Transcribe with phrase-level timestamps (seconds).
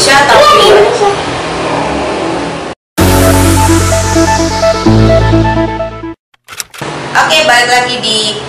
[0.00, 1.10] Indonesia Iya, Indonesia.
[7.20, 8.40] Oke, balik lagi di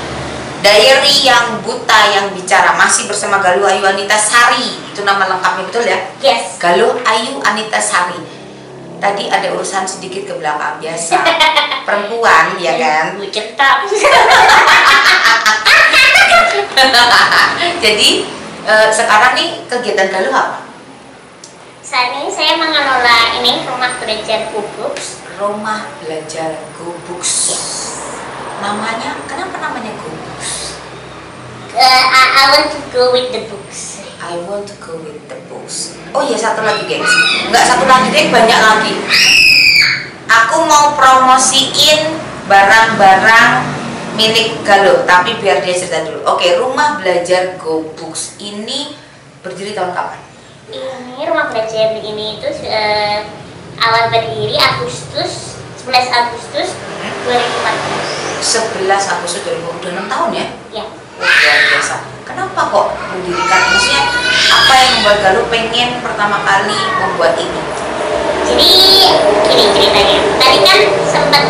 [0.64, 4.80] Diary yang buta yang bicara masih bersama Galuh Ayu Anita Sari.
[4.96, 6.00] Itu nama lengkapnya betul ya?
[6.24, 6.56] Yes.
[6.56, 8.24] Galuh Ayu Anita Sari.
[9.04, 11.20] Tadi ada urusan sedikit ke belakang biasa.
[11.88, 13.20] Perempuan ya kan?
[13.28, 13.92] Cetak.
[17.84, 18.24] Jadi
[18.64, 20.71] eh, sekarang nih kegiatan Galuh apa?
[21.92, 25.28] Saat ini saya mengelola ini rumah belajar Books.
[25.36, 27.60] Rumah Belajar Go Books.
[28.64, 30.80] Namanya, kenapa namanya Go Books?
[31.76, 34.00] Uh, I, I want to go with the books.
[34.24, 36.00] I want to go with the books.
[36.16, 37.12] Oh iya satu lagi guys.
[37.52, 38.96] Enggak satu lagi deh banyak lagi.
[40.32, 42.16] Aku mau promosiin
[42.48, 43.68] barang-barang
[44.16, 46.24] milik Galuh, tapi biar dia cerita dulu.
[46.24, 48.96] Oke, rumah belajar Go Books ini
[49.44, 50.31] berdiri tahun kapan?
[50.72, 53.28] Ini rumah belajar ini itu eh,
[53.76, 56.80] awal berdiri Agustus 11 Agustus
[57.28, 58.88] 2014.
[58.88, 60.46] 11 Agustus 2000, udah 6 tahun ya?
[60.72, 60.86] Ya.
[61.20, 61.96] Luar biasa.
[62.24, 63.62] Kenapa kok mendirikan?
[63.68, 64.04] Maksudnya
[64.48, 67.62] apa yang membuat Galuh pengen pertama kali membuat ini?
[68.48, 68.70] Jadi
[69.52, 70.18] gini ceritanya.
[70.40, 71.46] Tadi kan sempat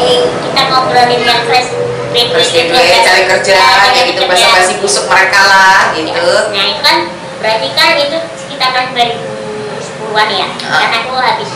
[0.00, 1.68] eh, kita ngobrolin yang fresh
[2.14, 3.58] graduate gitu ya, cari kerja,
[3.90, 6.30] kayak gitu basa-basi busuk mereka lah, gitu.
[6.54, 6.98] Nah itu kan
[7.42, 10.48] berarti kan itu sekitar tahun 2010-an ya.
[10.62, 10.78] Ah.
[10.78, 11.50] Karena aku habis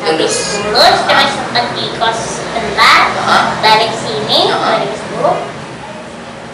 [0.00, 0.96] habis Lulus.
[0.96, 1.06] Ah.
[1.06, 3.44] terus sempat di kos sebentar Ah.
[3.58, 4.80] balik sini Ah.
[4.80, 5.36] 2010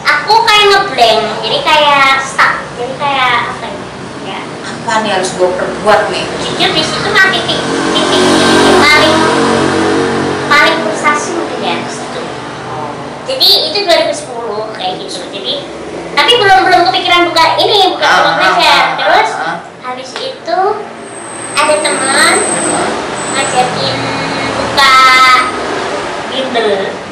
[0.02, 3.78] aku kayak ngeblank jadi kayak stuck jadi kayak apa ya
[4.27, 6.24] ya Apa nih harus gue perbuat nih?
[6.41, 7.58] jujur di situ mah titik
[7.92, 8.24] titik
[8.77, 9.14] paling
[10.47, 12.20] paling frustasi mungkin ya di situ
[13.27, 15.54] jadi itu 2010 kayak gitu jadi
[16.12, 19.56] tapi belum belum kepikiran buka ini buka Ah, ah, belajar ah, terus ah, ah.
[20.57, 20.69] Itu
[21.53, 22.34] ada teman
[23.28, 23.97] ngajakin
[24.56, 24.97] buka
[26.33, 26.69] bimbel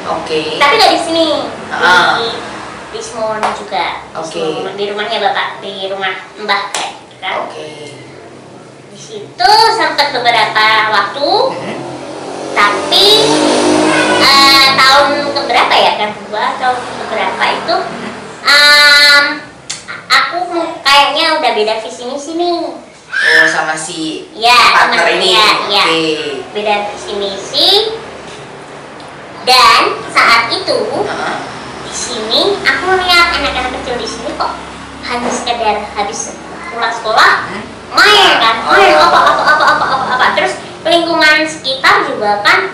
[0.07, 0.57] Oke.
[0.57, 1.29] tapi nggak di sini
[1.69, 2.17] Ah.
[2.17, 2.33] di
[2.89, 4.41] di Smolny juga Oke.
[4.41, 7.69] Smolny, di rumahnya bapak di rumah mbah kayak gitu kan Oke.
[8.89, 11.79] di situ sempat beberapa waktu Hmm.
[12.57, 13.07] tapi
[14.25, 17.77] eh, tahun keberapa ya kan dua atau keberapa itu
[18.41, 19.25] em,
[20.09, 20.41] aku
[20.81, 22.73] kayaknya udah beda visi misi nih
[23.25, 25.33] Oh sama si ya partner ini.
[25.33, 26.45] ya, ya Oke.
[26.53, 27.69] beda visi misi
[29.43, 31.41] dan saat itu Ah,
[31.83, 34.53] di sini aku melihat anak-anak kecil di sini kok
[35.05, 36.37] hanya sekedar habis
[36.69, 37.65] pulang sekolah hmm.
[37.91, 38.73] main kan Oh.
[38.73, 40.53] main apa apa apa apa apa apa terus
[40.83, 42.73] lingkungan sekitar juga kan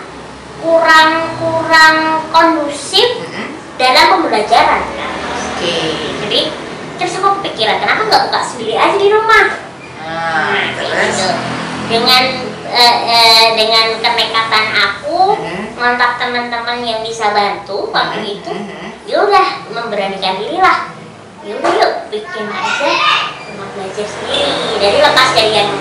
[0.59, 1.95] kurang kurang
[2.29, 3.55] kondusif Hmm.
[3.75, 5.11] dalam pembelajaran kan
[5.55, 5.75] Oke.
[6.21, 6.39] jadi
[6.95, 9.45] terus aku kepikiran kenapa nggak buka sendiri aja di rumah
[10.21, 11.17] Nah, terus.
[11.17, 11.29] gitu.
[11.89, 12.23] dengan
[12.67, 15.65] eh, eh, dengan kenekatan aku Hmm.
[15.75, 18.89] ngontak teman-teman yang bisa bantu waktu Hmm, itu hmm, hmm.
[19.03, 20.87] ya udah memberanikan diri lah
[21.41, 22.91] ya udah yuk bikin aja
[23.43, 25.71] rumah belajar sendiri dari lepas dari yang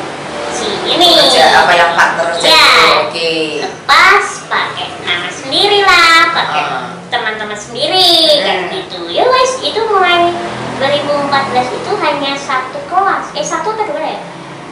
[0.85, 2.59] ini Kerja apa yang partner Ya.
[2.59, 2.87] itu?
[3.05, 3.31] Oke.
[3.61, 6.87] lepas pakai nama sendiri lah pakai Ah.
[7.09, 8.07] teman-teman sendiri
[8.37, 8.71] kayak Hmm.
[8.73, 10.31] gitu ya wes itu mulai
[10.77, 14.19] 2014 itu hanya satu kelas eh satu atau dua ya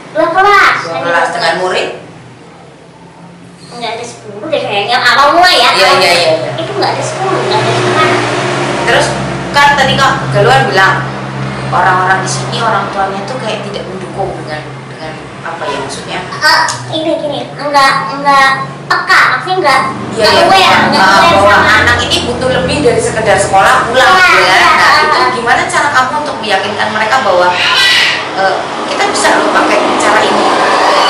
[0.09, 1.89] dua kelas Dua kelas dengan murid?
[3.69, 6.15] nggak ada sepuluh deh kayaknya awal mulai ya Iya, iya, mulai.
[6.17, 6.51] iya.
[6.57, 8.11] itu nggak ada sepuluh nggak ada setengah
[8.81, 9.05] Terus
[9.49, 10.95] kan tadi kak Galuan bilang
[11.69, 14.61] orang-orang di sini orang tuanya tuh kayak tidak mendukung dengan
[15.39, 16.19] apa ya maksudnya?
[16.21, 16.59] Eh,
[16.93, 18.49] ini gini enggak enggak
[18.89, 22.49] peka maksudnya enggak Iya enggak ya, aware enggak bahwa, aware bahwa sama anak ini butuh
[22.51, 24.55] lebih dari sekedar sekolah pulang gitu ya.
[24.57, 24.69] iya.
[24.75, 27.47] Nah itu gimana cara kamu untuk meyakinkan mereka bahwa
[28.35, 28.55] eh,
[28.89, 30.45] kita bisa loh pakai cara ini?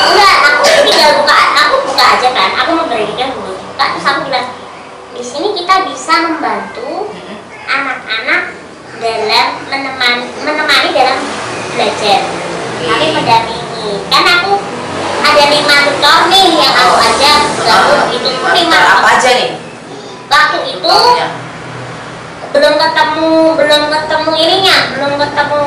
[0.10, 4.48] enggak aku tinggal buka aku buka aja kan aku memberanikan dulu buka terus aku bilang
[5.16, 7.38] di sini kita bisa membantu Mm-mm.
[7.68, 8.42] anak-anak
[9.00, 11.18] dalam menemani menemani dalam
[11.76, 12.88] belajar Oke.
[12.88, 13.59] tapi mendampingi
[14.08, 14.54] kan aku
[15.22, 19.50] ada lima tutor nih yang aku ajak lalu Ah, itu lima apa aja nih?
[20.26, 21.28] waktu itu Tutornya?
[22.50, 25.62] belum ketemu belum ketemu ininya belum ketemu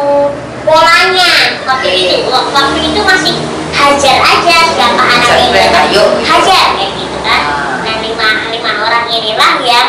[0.63, 1.33] polanya
[1.63, 3.35] waktu itu Wak- waktu itu masih
[3.73, 7.75] hajar aja siapa anak yang ayo, hajar kayak gitu kan Ah.
[7.81, 9.89] nah lima lima orang inilah yang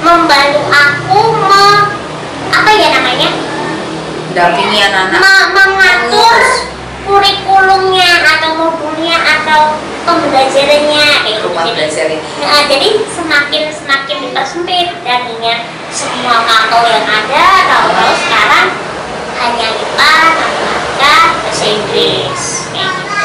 [0.00, 1.66] membantu aku me,
[2.50, 3.30] apa ya namanya
[4.32, 5.20] Dampingi anak-anak.
[5.20, 6.40] Me- mengatur
[7.02, 9.74] kurikulumnya atau modulnya atau
[10.06, 12.16] pembelajarannya itu jadi.
[12.42, 15.54] Nah, jadi semakin semakin dipersempit tadinya
[15.90, 18.68] semua kantor yang ada kalau sekarang
[19.42, 22.42] hanya IPA, matematika, bahasa Inggris.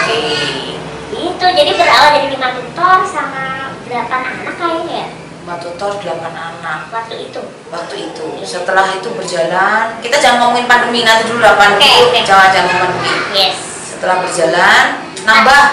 [0.07, 1.45] Itu gitu.
[1.45, 5.07] jadi berawal dari lima tutor sama berapa anak kayaknya ya?
[5.77, 6.89] Delapan anak.
[6.89, 8.25] Waktu itu waktu itu.
[8.41, 12.19] Setelah itu berjalan kita jangan ngomongin pandemi nanti dulu lah pandemi Oke, oke.
[12.25, 13.13] jangan jangan pandemi.
[13.31, 13.55] Yes.
[13.93, 14.83] Setelah berjalan
[15.21, 15.63] nambah.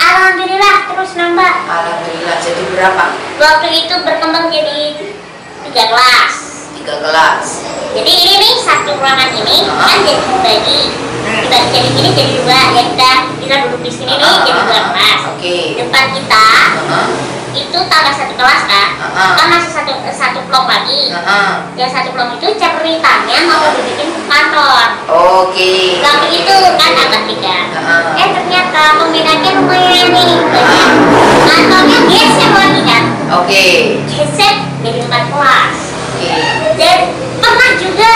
[0.00, 1.52] Alhamdulillah terus nambah.
[1.68, 3.04] Alhamdulillah jadi berapa?
[3.36, 4.96] Waktu itu berkembang jadi
[5.68, 6.34] tiga kelas.
[6.74, 7.46] Tiga kelas.
[7.90, 9.84] Jadi ini nih satu ruangan ini Ah.
[9.84, 10.80] kan jadi dibagi
[11.20, 11.42] Hmm.
[11.44, 12.60] dibagi jadi gini jadi dua.
[12.72, 15.20] Ya kita kita duduk di sini nih Ah, jadi dua ah, kelas.
[15.36, 15.56] oke.
[15.76, 16.44] Depan kita
[16.80, 17.08] Heeh,
[17.52, 19.32] itu tambah satu kelas kan Ah, ah.
[19.36, 21.10] kan masih satu satu blok lagi.
[21.10, 21.50] Heeh.
[21.74, 25.00] yang satu blok itu ceritanya mau dibikin kantor.
[25.08, 25.98] Oke.
[26.04, 27.56] Waktu itu kan tambah tiga.
[28.20, 30.90] Eh ternyata peminatnya lumayan nih banyak
[31.48, 33.04] kantornya geser lagi kan?
[33.42, 33.64] Oke.
[34.06, 34.54] Geser
[34.84, 35.76] jadi empat kelas.
[36.20, 36.32] Oke.
[36.76, 36.98] Dan
[37.40, 38.14] pernah juga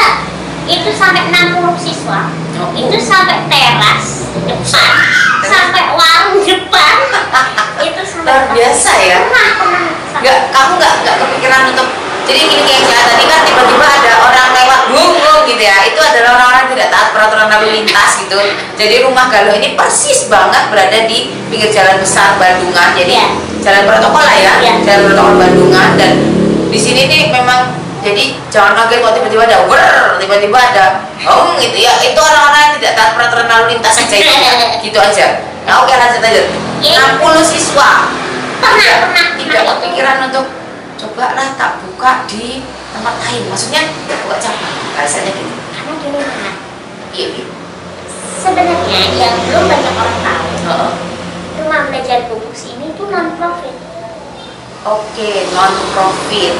[0.68, 2.28] itu sampai 60 siswa.
[2.54, 2.70] Oh.
[2.78, 4.92] itu sampai teras depan
[5.44, 6.94] sampai warung depan.
[7.80, 9.18] Itu sampai Luar biasa ya.
[9.22, 9.86] pernah pernah.
[10.10, 11.88] Sampai- nggak kamu nggak nggak kepikiran untuk
[12.24, 15.76] jadi gini kayak saya tadi kan tiba-tiba ada orang lewat bung bung gitu ya.
[15.84, 18.36] Itu adalah orang-orang tidak taat peraturan lalu lintas gitu.
[18.74, 22.96] Jadi rumah galuh ini persis banget berada di pinggir jalan besar Bandungan.
[22.96, 23.26] Jadi Iya.
[23.60, 24.72] jalan protokol lah ya Iya.
[24.82, 25.88] jalan protokol Bandungan.
[26.00, 26.12] Dan
[26.72, 29.92] di sini nih memang jadi jangan kaget kalau tiba-tiba ada wer
[30.24, 32.00] tiba-tiba ada oh gitu ya.
[32.00, 34.34] Itu orang-orang yang tidak taat peraturan lalu lintas aja itu.
[34.88, 35.26] Gitu aja.
[35.68, 36.46] Nah oke lanjut lanjut.
[36.80, 37.20] Iya.
[37.20, 38.08] 60 siswa.
[38.64, 38.98] Tidak,
[39.44, 40.48] tidak kepikiran untuk
[40.96, 42.64] coba lah tak buka di
[42.96, 43.42] tempat lain.
[43.52, 45.54] Maksudnya buka cabang rasanya gitu.
[45.76, 46.56] Karena gini Mat,
[47.12, 47.46] iya iya.
[48.40, 50.92] Sebenarnya yang belum banyak orang tahu Heeh.
[51.60, 53.76] rumah belajar bubuk ini itu non profit
[54.84, 56.54] oke non profit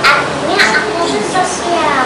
[0.00, 2.04] artinya aku sosial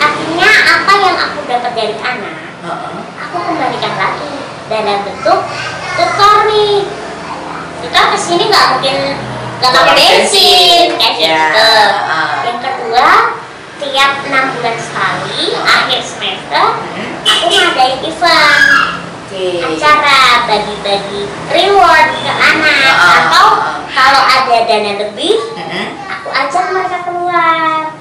[0.00, 0.48] artinya
[0.80, 2.94] apa yang aku dapat dari anak Heeh.
[3.20, 4.32] aku kembalikan lagi.
[4.66, 5.40] Dalam bentuk
[5.96, 6.86] tutor nih.
[7.80, 8.98] Tutor ke sini nggak mungkin
[9.60, 10.86] nggak pakai bensin.
[10.96, 11.68] kayak Ya, gitu
[12.06, 12.32] ah.
[12.44, 13.08] yang kedua
[13.76, 17.12] tiap enam bulan sekali akhir semester Hmm.
[17.24, 18.60] aku ngadain event.
[19.30, 19.46] Oke.
[19.62, 22.94] Acara bagi-bagi reward ke anak.
[22.98, 23.46] Atau
[23.88, 25.86] kalau ada dana lebih Heeh.
[26.08, 27.94] aku ajak mereka keluar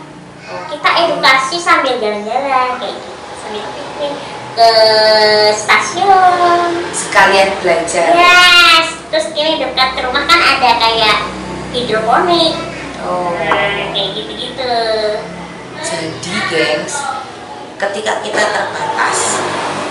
[0.70, 3.10] kita edukasi sambil jalan-jalan kayak gitu.
[3.42, 4.14] Sambil piknik
[4.54, 4.72] ke
[5.58, 6.70] stasiun.
[6.94, 8.14] Sekalian belajar.
[8.14, 8.88] Yes.
[9.10, 11.18] Terus ini dekat rumah kan ada kayak
[11.74, 12.56] hidroponik.
[13.02, 13.34] Oh.
[13.34, 14.74] Nah, kayak gitu-gitu.
[15.80, 16.96] Jadi gengs
[17.80, 19.40] ketika kita terbatas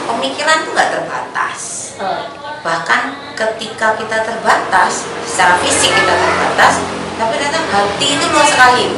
[0.06, 1.60] pemikiran tuh nggak terbatas.
[1.98, 2.22] Oh.
[2.62, 6.82] Bahkan ketika kita terbatas secara fisik kita terbatas
[7.18, 8.94] tapi ternyata hati itu luas sekali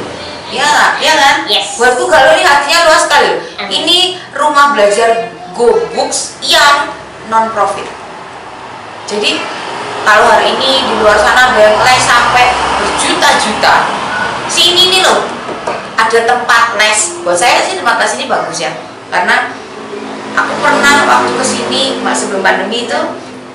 [0.51, 1.35] ya nggak ya kan?
[1.47, 1.79] Yes.
[1.79, 3.31] buatku kalau ini hatinya luas sekali.
[3.57, 3.71] Amin.
[3.71, 3.99] ini
[4.35, 6.91] rumah belajar Go Books yang
[7.31, 8.01] non profit
[9.11, 9.43] jadi
[10.07, 13.75] kalau hari ini di luar sana banyak les sampai berjuta-juta
[14.47, 15.27] sini nih loh
[15.99, 17.19] ada tempat les.
[17.21, 18.71] Buat saya sih tempat les ini bagus ya.
[19.11, 19.51] Karena
[20.33, 22.99] aku pernah waktu ke sini sebelum pandemi itu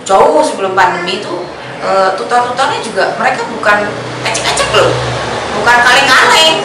[0.04, 1.34] jauh sebelum pandemi itu
[1.81, 3.88] eh, tutor-tutornya juga mereka bukan
[4.28, 4.93] ecek-ecek loh.
[5.56, 6.62] Bukan kaleng-kaleng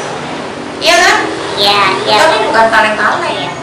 [0.81, 1.17] iya kan?
[1.55, 3.53] Ya ya tutornya bukan kaleng-kaleng.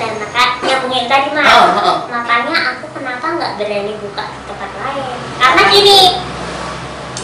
[0.00, 1.96] Dan maka nyambungin tadi mah Heeh, heeh.
[2.10, 5.14] makanya aku kenapa nggak berani buka ke tempat lain?
[5.38, 6.00] Karena gini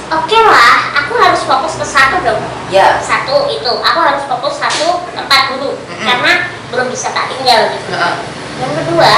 [0.08, 2.42] oke lah aku harus fokus ke satu dong.
[2.70, 3.00] Ya.
[3.02, 6.04] Satu itu aku harus fokus satu tempat dulu Mm-mm.
[6.06, 6.32] karena
[6.70, 7.72] belum bisa tak tinggal.
[7.72, 8.14] Gitu heeh.
[8.58, 9.14] yang kedua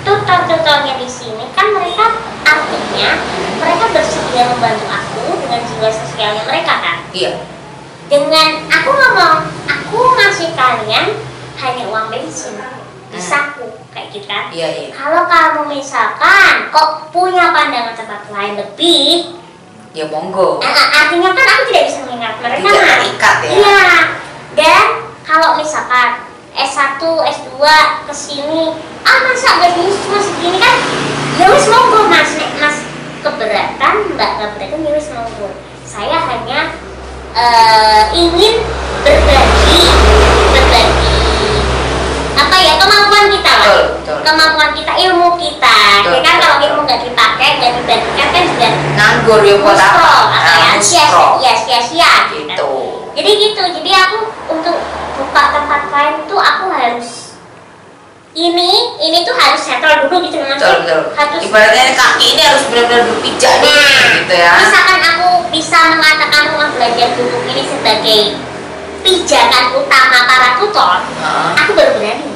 [0.00, 3.20] tutor-tutornya di sini kan mereka artinya
[3.60, 6.96] mereka bersedia membantu aku dengan jiwa sosialnya mereka kan?
[7.12, 7.36] Iya
[8.10, 11.14] dengan aku ngomong aku ngasih kalian
[11.56, 12.58] hanya uang bensin
[13.10, 13.22] di Hmm.
[13.22, 14.50] saku kayak gitu kan?
[14.50, 14.88] Iya iya.
[14.90, 19.34] Kalau kamu misalkan kok punya pandangan tempat lain lebih
[19.90, 20.58] ya monggo.
[20.58, 23.50] Eh, artinya kan aku tidak bisa mengingat mereka Tidak terikat ya.
[23.50, 23.82] iya.
[24.54, 24.86] Dan
[25.22, 27.50] kalau misalkan S1, S2
[28.06, 30.76] ke sini ah masa gajinya cuma segini kan?
[31.38, 32.30] Ya wis monggo mas.
[32.58, 32.76] Mas
[33.22, 35.50] keberatan mbak keberatan ya wis monggo.
[35.82, 36.74] Saya hanya
[37.36, 38.54] eh, ingin
[39.04, 39.80] berbagi
[40.50, 41.18] berbagi.
[42.36, 42.74] Apa ya?
[42.80, 44.18] Kemampuan kita lah Betul, betul.
[44.26, 45.78] kemampuan kita ilmu kita.
[46.04, 46.34] Betul, ya kan?
[46.40, 50.12] kalau ilmu nggak dipakai nggak dibagikan kan juga nganggur ya buat apa?
[50.26, 50.40] ya?
[50.42, 51.26] Nah, sia muspro.
[51.40, 52.70] sia sia sia gitu.
[53.14, 53.62] Jadi gitu.
[53.80, 54.18] Jadi aku
[54.50, 54.76] untuk
[55.20, 57.29] buka tempat lain tuh aku harus
[58.30, 58.70] ini
[59.02, 60.58] ini tuh harus settle dulu gitu mas.
[60.62, 61.00] Betul betul.
[61.18, 64.52] Harus ibaratnya kaki ini harus benar-benar berpijak nih Nah, gitu ya.
[64.54, 68.20] Misalkan aku bisa mengatakan rumah belajar duduk ini sebagai
[69.00, 70.96] pijakan utama para tutor
[71.58, 72.30] aku baru berani.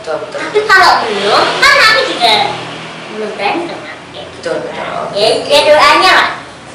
[0.00, 0.38] Betul betul.
[0.40, 2.34] Tapi kalau belum kan aku juga
[3.14, 3.76] belum berani gitu
[4.44, 5.04] betul betul.
[5.16, 6.28] Ya, ya doanya lah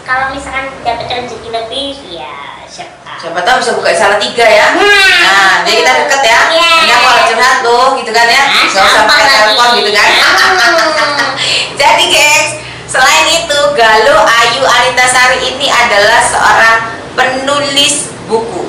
[0.09, 4.73] kalau misalkan dapat rezeki lebih ya siapa siapa tahu bisa buka salah tiga ya.
[4.73, 6.39] Nah jadi kita deket ya.
[6.49, 6.71] Iya.
[6.81, 8.43] ini aku lagi curhat tuh gitu kan ya.
[8.49, 10.07] Nah, nggak usah pakai telepon gitu kan.
[10.09, 11.29] Hmm.
[11.81, 12.49] jadi guys
[12.89, 16.77] selain itu Galuh Ayu Anitasari ini adalah seorang
[17.13, 18.65] penulis buku.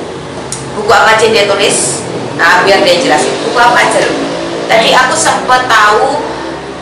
[0.77, 2.05] Buku apa aja dia tulis?
[2.37, 3.33] Nah biar dia jelasin.
[3.49, 4.05] Buku apa aja
[4.69, 6.21] tadi aku sempat tahu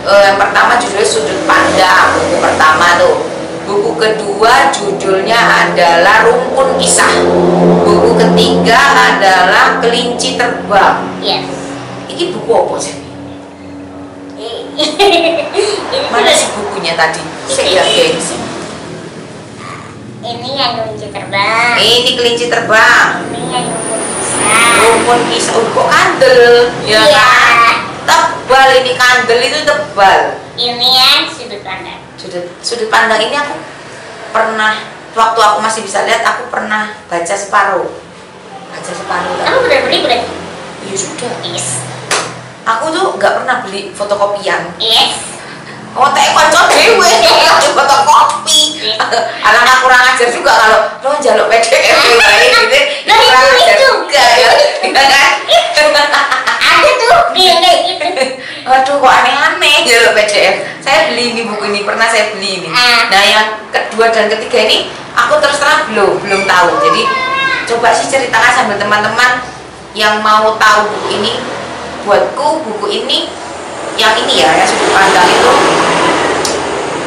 [0.03, 2.11] eh, yang pertama judulnya sudut pandang.
[2.27, 3.38] Buku pertama tuh
[3.69, 7.13] buku kedua judulnya adalah rumpun kisah.
[7.85, 11.05] Buku ketiga adalah kelinci terbang.
[11.21, 11.45] Yes.
[12.09, 12.97] Ini buku apa sih
[16.15, 17.19] mana sih bukunya tadi?
[17.51, 18.39] Saya gengs
[20.23, 20.51] ini.
[20.55, 21.75] yang kelinci terbang.
[21.77, 23.27] Ini kelinci terbang.
[23.35, 25.55] Ini yang rumput besar rumpun kisah.
[25.59, 27.27] Oh, kok kandel ya Iya.
[27.27, 27.77] kan?
[28.07, 30.21] Tebal ini kandel itu tebal.
[30.55, 33.55] Ini yang sudut pandang sudut sudut pandang ini aku
[34.35, 34.75] pernah
[35.15, 37.89] waktu aku masih bisa lihat aku pernah baca separuh.
[38.69, 39.35] Baca separuh.
[39.39, 40.23] Kamu udah beli belum
[40.85, 41.33] ya sudah.
[41.47, 41.81] Yes.
[42.67, 44.75] Aku tuh nggak pernah beli fotokopian.
[44.77, 45.17] Yes.
[45.97, 47.11] Oh teh kocok dewe
[47.73, 48.61] fotokopi.
[49.41, 52.61] Anak kurang ajar juga kalau lo jaluk PDF baik gitu
[53.09, 53.87] Nah, itu- kurang ajar itu.
[53.89, 54.51] juga ya.
[54.85, 55.33] Iya kan
[56.79, 58.07] ada tuh dia kayak gitu
[58.69, 62.69] Waduh kok aneh-aneh jaluk PDF saya beli ini buku ini pernah saya beli ini.
[62.73, 63.13] Ah.
[63.13, 66.81] nah yang kedua dan ketiga ini aku terus terang belum belum tahu.
[66.81, 67.03] Jadi
[67.69, 69.45] coba sih ceritakan sambil teman-teman
[69.93, 71.33] yang mau tahu buku ini
[72.09, 73.29] buatku buku ini
[74.01, 75.53] yang ini ya yang sudut pandang itu.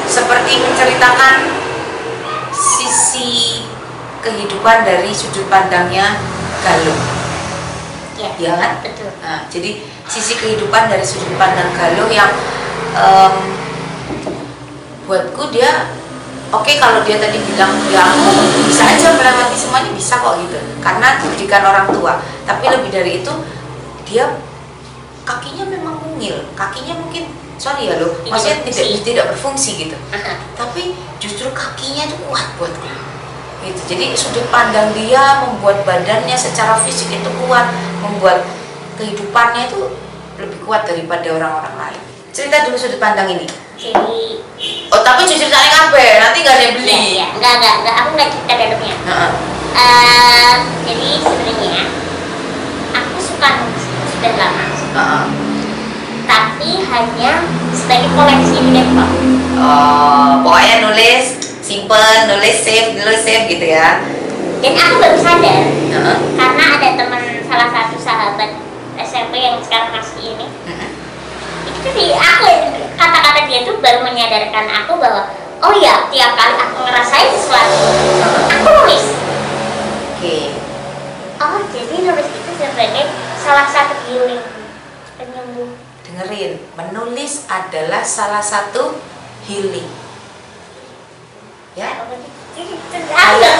[0.05, 1.35] Seperti menceritakan
[2.53, 3.65] sisi
[4.21, 6.21] kehidupan dari sudut pandangnya
[6.61, 7.30] Galuh
[8.21, 8.71] ya ya kan?
[8.85, 9.09] Betul.
[9.25, 12.29] Nah, jadi sisi kehidupan dari sudut pandang Galuh yang
[12.93, 13.35] em,
[15.09, 15.89] buatku dia
[16.53, 18.29] oke kalau dia tadi bilang ya aku
[18.69, 20.57] bisa aja melewati semuanya bisa kok gitu.
[20.79, 22.21] Karena didikan orang tua.
[22.45, 23.33] Tapi lebih dari itu
[24.05, 24.37] dia
[25.25, 26.45] kakinya memang mungil.
[26.53, 29.05] Kakinya mungkin sorry ya loh Tidak maksudnya tidak berfungsi.
[29.05, 29.97] tidak berfungsi gitu.
[30.57, 30.83] Tapi
[31.17, 33.10] justru kakinya itu kuat buatku
[33.61, 37.69] gitu jadi sudut pandang dia membuat badannya secara fisik itu kuat
[38.01, 38.41] membuat
[38.97, 39.97] kehidupannya itu
[40.41, 42.01] lebih kuat daripada orang-orang lain.
[42.31, 43.45] Cerita dulu sudut pandang ini.
[43.77, 44.41] Jadi
[44.93, 46.93] oh tapi jujur ceritanya kabeh nanti nggak ada yang beli.
[46.93, 47.27] Ya, ya.
[47.37, 48.95] enggak enggak enggak aku nggak cerita dalamnya.
[49.05, 49.31] Heeh.
[49.71, 50.53] Eh,
[50.85, 51.83] jadi sebenarnya
[52.91, 54.65] aku suka nulis sudah lama.
[54.91, 55.25] Heeh.
[56.31, 57.43] tapi hanya
[57.75, 59.11] sebagai koleksi di laptop.
[59.59, 64.03] Oh pokoknya nulis simpen nulis save nulis save gitu ya.
[64.59, 66.17] Dan aku baru sadar Heeh.
[66.35, 68.59] karena ada teman salah satu sahabat
[68.99, 70.47] SMP yang sekarang masih ini.
[70.67, 70.89] Heeh.
[71.71, 72.51] itu di aku
[72.99, 75.31] kata-kata dia tuh baru menyadarkan aku bahwa
[75.63, 77.79] oh ya tiap kali aku ngerasain sesuatu
[78.51, 79.05] aku nulis.
[80.19, 80.37] Oke.
[81.39, 83.05] Oh jadi nulis itu sebagai
[83.39, 84.43] salah satu healing
[85.15, 85.71] penyembuh.
[86.03, 88.99] Dengerin menulis adalah salah satu
[89.47, 90.00] healing
[91.73, 91.89] ya.
[93.11, 93.57] Kayak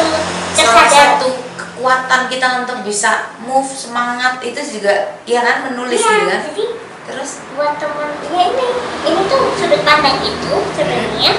[0.51, 6.11] salah tersadar satu kekuatan kita untuk bisa move semangat itu juga ya kan menulis Iya,
[6.11, 6.65] gitu kan jadi
[7.01, 7.31] terus?
[7.55, 8.67] buat teman ya ini
[9.07, 11.31] ini tuh sudut pandang itu sebenarnya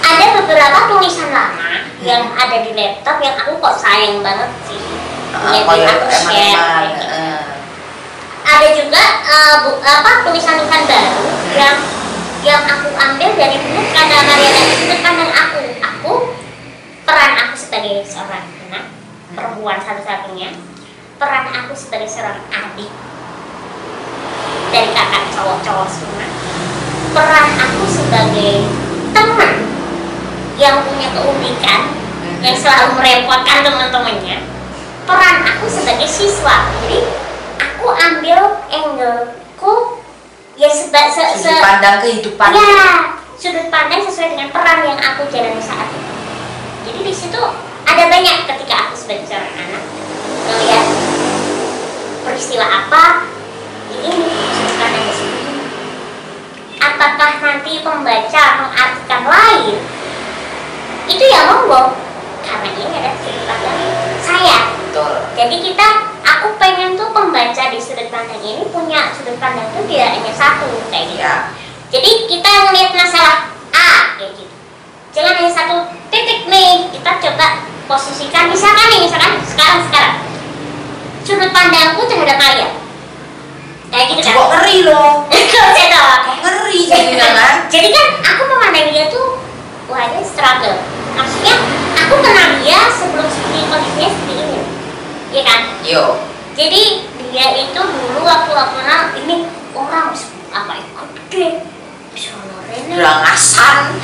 [0.00, 4.78] ada beberapa tulisan lama yang ada di laptop yang aku kok sayang banget sih.
[5.34, 6.60] Uh, Jadi kayak aku share
[7.02, 7.40] eh,
[8.46, 11.76] ada juga eh, bu- apa tulisan-tulisan baru yang
[12.46, 15.62] yang aku ambil dari buku kata Maria dan sudut pandang aku.
[15.82, 16.12] Aku
[17.02, 18.86] peran aku sebagai seorang anak
[19.34, 20.54] perempuan satu-satunya
[21.18, 22.86] peran aku sebagai seorang adik
[24.70, 26.26] dari kakak cowok-cowok semua
[27.10, 28.62] peran aku sebagai
[29.10, 29.52] teman
[30.54, 31.90] yang punya keunikan
[32.46, 34.38] yang selalu merepotkan teman-temannya
[35.02, 36.70] peran aku sebagai siswa.
[36.86, 37.10] Jadi
[37.58, 38.38] aku ambil
[38.70, 39.95] angleku
[40.56, 42.50] ya seba, se, se, sudut pandang kehidupan.
[42.56, 46.14] Ya sudut pandang sesuai dengan peran yang aku jalani saat itu.
[46.88, 47.42] Jadi di situ
[47.84, 49.84] ada banyak ketika aku sebagai seorang anak
[50.48, 50.86] melihat
[52.24, 53.04] peristiwa apa
[53.92, 55.64] ini sudut pandangnya seperti ini
[56.80, 59.76] apakah nanti pembaca mengartikan lain?
[61.06, 61.94] Itu ya monggo
[62.40, 63.78] karena ini adalah sudut pandang
[64.24, 64.58] saya.
[64.88, 65.14] Betul.
[65.36, 65.88] Jadi kita
[66.26, 70.66] aku pengen tuh pembaca di sudut pandang ini punya sudut pandang itu tidak hanya satu
[70.90, 71.54] kayak gitu ya
[71.86, 74.54] jadi kita ngelihat masalah A kayak gitu.
[75.14, 75.76] Jangan hanya satu
[76.10, 76.90] titik nih.
[76.90, 80.14] Kita coba posisikan misalkan nih misalkan sekarang sekarang
[81.22, 82.68] sudut pandangku terhadap Maria.
[83.86, 84.34] Kayak gitu kan.
[84.50, 85.30] ngeri loh
[86.42, 88.42] ngeri jadinya kan Jadi kan aku
[90.36, 90.76] struggle
[91.16, 91.56] maksudnya
[91.96, 94.55] aku kenal dia sebelum seperti kondisinya seperti ini
[95.32, 95.60] iya kan?
[95.82, 96.04] Yo.
[96.56, 96.82] jadi
[97.28, 99.36] dia itu dulu waktu aku kenal ini
[99.76, 100.14] orang
[100.50, 101.48] apa ikut gede.
[102.16, 102.32] Bisa
[102.72, 104.00] ini Berangasan.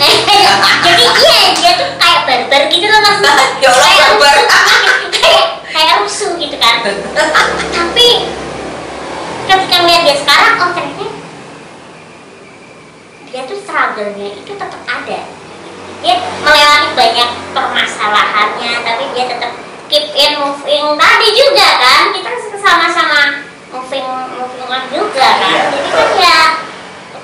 [0.85, 4.37] jadi iya dia tuh kayak barbar gitu loh maksudnya Ya Allah, barbar.
[4.37, 6.75] rusuh kayak kayak rusuh gitu kan.
[7.77, 8.09] Tapi
[9.49, 11.07] ketika ngeliat dia sekarang oh ternyata
[13.33, 15.21] dia tuh struggle-nya itu tetap ada.
[16.05, 16.15] Dia
[16.45, 19.53] melewati banyak permasalahannya tapi dia tetap
[19.93, 22.17] keep in moving tadi juga kan?
[22.17, 24.09] Kita sama-sama moving
[24.41, 25.53] moving on juga kan?
[25.53, 26.57] Iya, jadi kan ya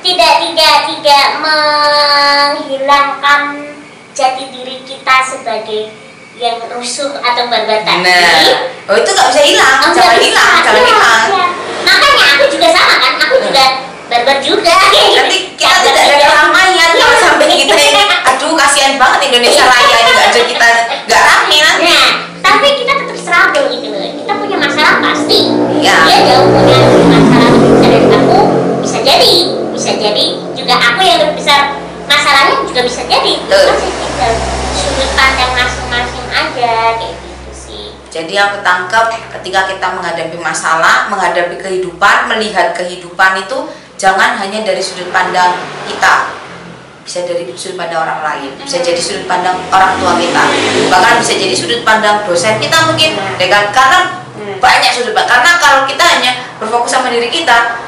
[0.05, 3.73] tidak tidak tidak menghilangkan
[4.13, 5.97] jati diri kita sebagai
[6.37, 8.05] yang rusuh atau barbar tadi.
[8.05, 11.25] Nah, oh itu nggak bisa hilang, Oh, jangan hilang, jangan hilang.
[11.35, 11.49] iya.
[11.89, 13.65] Makanya aku juga sama kan, aku juga
[14.13, 14.71] barbar juga.
[14.71, 15.01] Nanti
[15.59, 16.91] kita Barbar tidak ada keramaian.
[16.95, 20.69] Kalau sampai kita ini, aduh kasihan banget Indonesia Raya ini nggak ada kita
[21.11, 21.91] nggak rame nanti.
[21.91, 22.07] Nah,
[22.39, 24.03] tapi kita tetap struggle gitu loh.
[24.03, 25.41] Kita punya masalah pasti.
[25.79, 25.97] Iya.
[26.11, 28.41] Dia jauh punya masalah lebih besar dari aku,
[28.83, 29.37] bisa jadi,
[29.71, 30.27] bisa jadi
[30.59, 31.79] juga aku yang lebih besar
[32.11, 33.33] masalahnya juga bisa jadi.
[33.47, 34.33] Masih tinggal
[34.75, 37.87] sudut pandang masing-masing aja kayak gitu sih.
[38.11, 39.07] Jadi yang ketangkep
[39.39, 45.55] ketika kita menghadapi masalah, menghadapi kehidupan, melihat kehidupan itu jangan hanya dari sudut pandang
[45.87, 46.35] kita,
[47.09, 50.45] bisa dari sudut pandang orang lain, bisa jadi sudut pandang orang tua kita,
[50.93, 53.65] bahkan bisa jadi sudut pandang dosen kita mungkin, ya kan?
[53.73, 53.99] Karena
[54.61, 55.41] banyak sudut pandang.
[55.41, 57.81] Karena kalau kita hanya berfokus sama diri kita,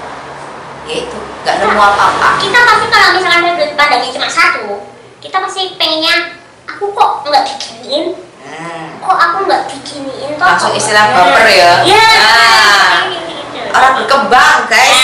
[0.88, 2.40] ya itu nggak nemu apa-apa.
[2.40, 4.88] kita pasti kalau misalkan sudut pandangnya cuma satu
[5.20, 6.16] kita pasti pengennya
[6.64, 8.98] aku kok nggak bikinin Hmm.
[8.98, 11.72] kok aku nggak bikinin toh Langsung kok- istilah baper ya.
[11.84, 12.08] ya.
[13.70, 14.96] Orang berkembang guys,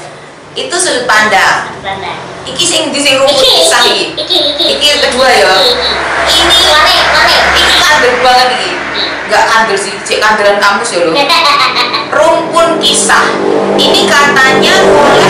[0.00, 0.08] Nah,
[0.56, 1.76] itu sudut pandang.
[2.48, 4.22] Iki sing di sing rumput iki pisah iki iki.
[4.24, 5.52] iki iki Iki yang kedua ya.
[5.60, 5.72] iki
[6.30, 8.70] Ini wale wale ini kandel banget iki.
[9.28, 11.12] Enggak kandel sih, cek kandelan kamus ya lo.
[12.16, 13.26] Rumpun kisah.
[13.78, 15.28] Ini katanya oleh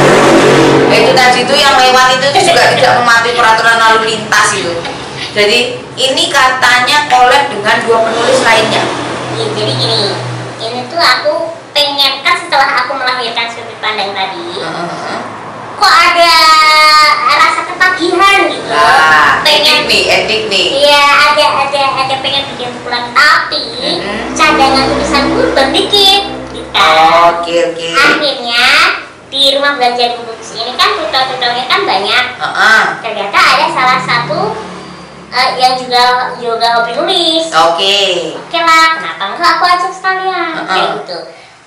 [0.91, 4.73] ya itu tadi itu yang lewat itu juga tidak mematuhi peraturan lalu lintas itu.
[5.31, 8.83] Jadi ini katanya collab dengan dua penulis lainnya.
[9.37, 10.11] Iya, jadi gini
[10.61, 15.40] ini tuh aku pengen kan setelah aku melahirkan sudut pandang tadi Heeh.
[15.81, 16.35] Kok ada
[17.27, 20.67] rasa ketagihan gitu Nah, edik pengen nih, edik nih.
[20.87, 24.31] Iya, ada ada ada pengen bikin lagi tapi Mm-mm.
[24.39, 26.23] cadangan tulisan gue sedikit
[26.55, 26.79] gitu.
[27.35, 27.87] Oke, oke.
[27.97, 28.65] Akhirnya
[29.31, 32.25] di rumah belanja di buku ini kan tutorial-tutorialnya kan banyak.
[32.39, 32.83] Heeh.
[33.03, 34.41] Ternyata ada salah satu
[35.35, 37.51] eh, yang juga juga hobi nulis.
[37.51, 37.99] Oke.
[38.39, 40.67] Oke lah, kenapa enggak aku ajak sekalian Mm-mm.
[40.71, 41.19] kayak gitu.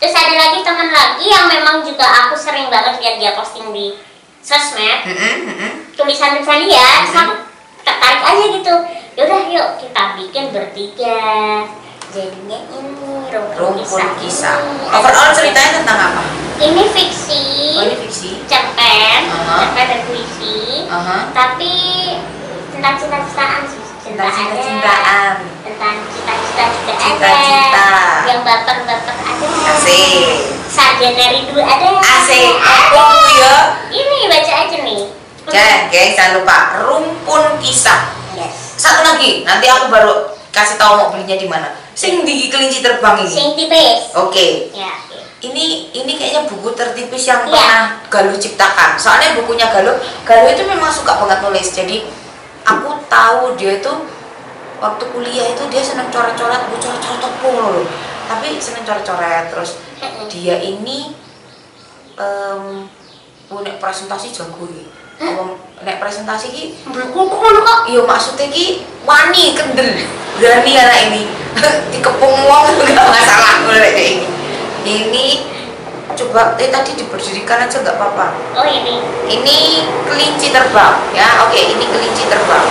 [0.04, 3.96] Terus ada lagi teman lagi yang memang juga aku sering banget lihat dia posting di
[4.44, 5.72] sosmed Heeh, heeh.
[5.96, 7.24] tulisan-tulisan dia terus Mhm.
[7.24, 7.34] aku
[7.80, 8.74] tertarik aja gitu
[9.16, 11.24] yaudah yuk kita bikin bertiga
[12.12, 14.60] jadinya ini rumpun, Rumpun kisah.
[14.60, 14.92] ini.
[14.92, 16.24] Overall ceritanya tentang apa?
[16.60, 18.44] ini fiksi Oh, ini fiksi.
[18.44, 19.56] cerpen Aha.
[19.64, 21.32] cerpen dan puisi Aha.
[21.32, 21.74] tapi
[22.70, 23.64] tentang cinta-cintaan
[24.04, 24.36] sih Tentang ada.
[24.36, 25.32] cinta-cintaan.
[25.64, 27.86] tentang cita-cita juga Cita-cita.
[27.88, 30.28] ada yang baper-baper ada Asik.
[30.68, 32.52] sarjana rindu ada Asik.
[32.54, 33.56] ada Apa ya?
[33.90, 35.02] ini baca aja nih
[35.44, 38.16] Jangan, guys, jangan lupa rumpun kisah.
[38.34, 40.14] yes Satu lagi, nanti aku baru
[40.50, 41.68] kasih tahu mau belinya di mana.
[41.94, 43.28] Sing di kelinci terbang ini.
[43.30, 44.72] sing tipis Oke.
[44.72, 45.20] ya oke.
[45.44, 47.52] Ini ini kayaknya buku tertipis yang Iya.
[47.52, 48.96] pernah Galuh ciptakan.
[48.96, 51.68] Soalnya bukunya Galuh, Galuh itu memang suka banget nulis.
[51.70, 52.08] Jadi
[52.64, 53.94] aku tahu dia itu
[54.84, 57.88] waktu kuliah itu dia seneng coret-coret, gue coret-coret apa loh.
[58.28, 59.80] Tapi seneng coret-coret terus
[60.32, 61.16] dia ini
[62.20, 62.88] em
[63.48, 64.86] punya presentasi jago ya.
[65.24, 69.90] Ngomong nek presentasi ki belum kok iya maksudnya ki wani kendel.
[70.42, 71.22] Berani anak ini.
[71.94, 74.34] Dikepung wong nggak masalah kayak ini
[74.84, 75.26] ini
[76.14, 78.28] coba eh tadi diberdirikan aja nggak apa-apa.
[78.58, 79.02] Oh ini.
[79.26, 79.58] Ini
[80.06, 81.46] kelinci terbang ya.
[81.50, 82.66] Oke ini kelinci terbang.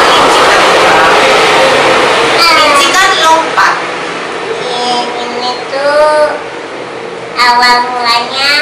[0.00, 1.12] Kelinci terbang?
[2.36, 3.74] Kelinci kan lompat.
[5.16, 6.36] Ini tuh
[7.36, 8.52] awal mulanya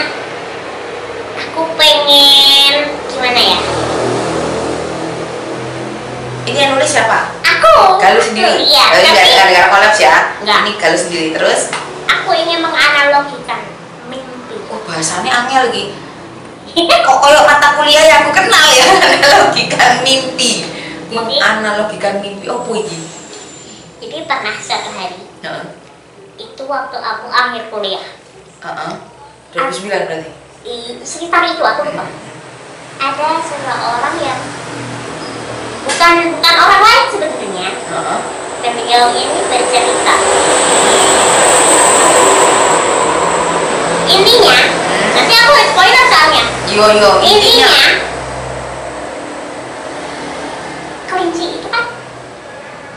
[1.35, 3.74] aku pengen gimana ya
[6.45, 7.33] ini yang nulis siapa?
[7.41, 7.99] Aku.
[8.01, 8.69] Galuh sendiri.
[8.69, 10.15] Iya ini tapi nggak kolaps ya?
[10.45, 10.59] Nggak.
[10.65, 11.61] ini Galuh sendiri terus.
[12.09, 13.61] Aku ingin menganalogikan
[14.09, 14.57] mimpi.
[14.69, 15.85] Oh bahasanya angel lagi.
[16.75, 20.51] Kok koyok mata kuliah yang aku kenal ya analogikan mimpi.
[21.09, 22.45] Jadi- menganalogikan mimpi.
[22.51, 23.25] Oh ini
[24.05, 25.67] jadi pernah suatu hari Heeh.
[26.37, 28.05] itu waktu aku akhir kuliah.
[28.63, 28.93] Heeh.
[29.57, 30.31] 2009 berarti?
[30.63, 32.05] Di sekitar itu aku lupa.
[33.01, 34.41] Ada seseorang yang
[35.85, 38.19] bukan bukan orang lain sebetulnya Heeh.
[38.63, 40.15] dan beliau ini bercerita
[44.07, 44.57] intinya
[45.15, 47.71] nanti aku spoiler soalnya Yo yo intinya intinya.
[51.07, 51.85] kelinci itu kan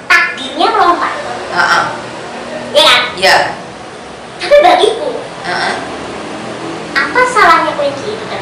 [0.08, 1.14] takdirnya melompat
[1.54, 1.84] Heeh.
[2.74, 3.36] ya kan Ya.
[4.38, 5.10] tapi bagiku
[5.44, 5.74] Heeh.
[6.94, 8.42] apa salahnya kelinci itu kan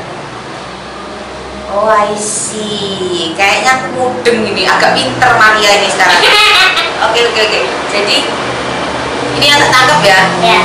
[1.73, 3.33] Oh I see.
[3.33, 6.21] Kayaknya aku mudeng ini, agak pinter Maria ini sekarang.
[7.05, 7.59] Oke oke oke.
[7.91, 8.17] Jadi
[9.35, 10.19] ini yang tak tangkap ya.
[10.41, 10.59] ya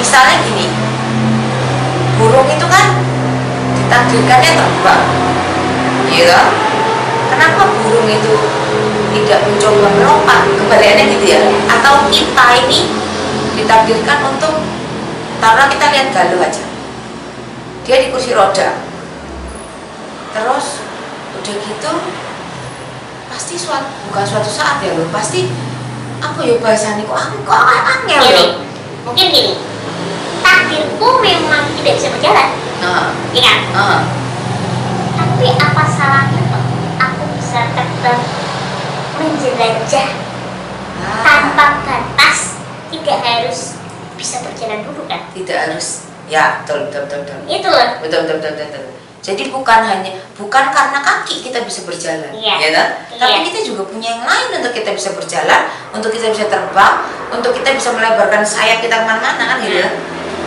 [0.00, 0.66] Misalnya gini,
[2.16, 2.98] burung itu kan
[3.76, 5.02] ditakdirkannya terbang,
[6.08, 6.46] iya kan?
[7.34, 8.32] Kenapa burung itu
[9.12, 10.40] tidak mencoba melompat?
[10.56, 11.40] Kembaliannya gitu ya?
[11.66, 12.88] Atau kita ini
[13.58, 14.62] ditakdirkan untuk
[15.42, 16.64] taruhlah kita lihat galuh aja,
[17.82, 18.87] dia di kursi roda,
[20.38, 20.66] terus
[21.34, 21.92] udah gitu
[23.26, 25.50] pasti suatu bukan suatu saat ya loh pasti
[26.22, 28.50] apa ya bahasanya kok aku kok angel gini loh
[29.02, 29.52] mungkin gini
[30.42, 32.48] takdirku memang tidak bisa berjalan.
[33.34, 33.58] Ya kan?
[33.74, 34.00] Nah.
[35.18, 36.64] tapi apa salahnya kok
[37.02, 38.22] aku bisa terbang
[39.18, 40.08] menjelajah
[40.98, 42.58] Ah, tanpa batas
[42.90, 43.78] tidak harus
[44.18, 45.30] bisa berjalan dulu kan?
[45.30, 46.10] Tidak harus.
[46.26, 47.38] Ya betul betul betul betul.
[47.46, 47.88] Itu loh.
[48.02, 48.84] Betul betul betul, betul.
[49.18, 52.54] Jadi bukan hanya bukan karena kaki kita bisa berjalan Iya.
[52.58, 56.46] ya kan tapi kita juga punya yang lain untuk kita bisa berjalan untuk kita bisa
[56.46, 56.94] terbang
[57.28, 59.90] untuk kita bisa melebarkan sayap kita ke mana-mana kan gitu ya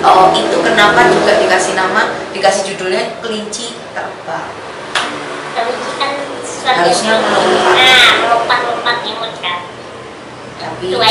[0.02, 4.48] oh itu kenapa juga dikasih nama dikasih judulnya kelinci terbang
[5.52, 6.12] kelinci kan
[6.62, 7.74] Harusnya melompat.
[7.74, 9.60] nah melompat lompat imut kan
[10.58, 11.02] tapi Tuh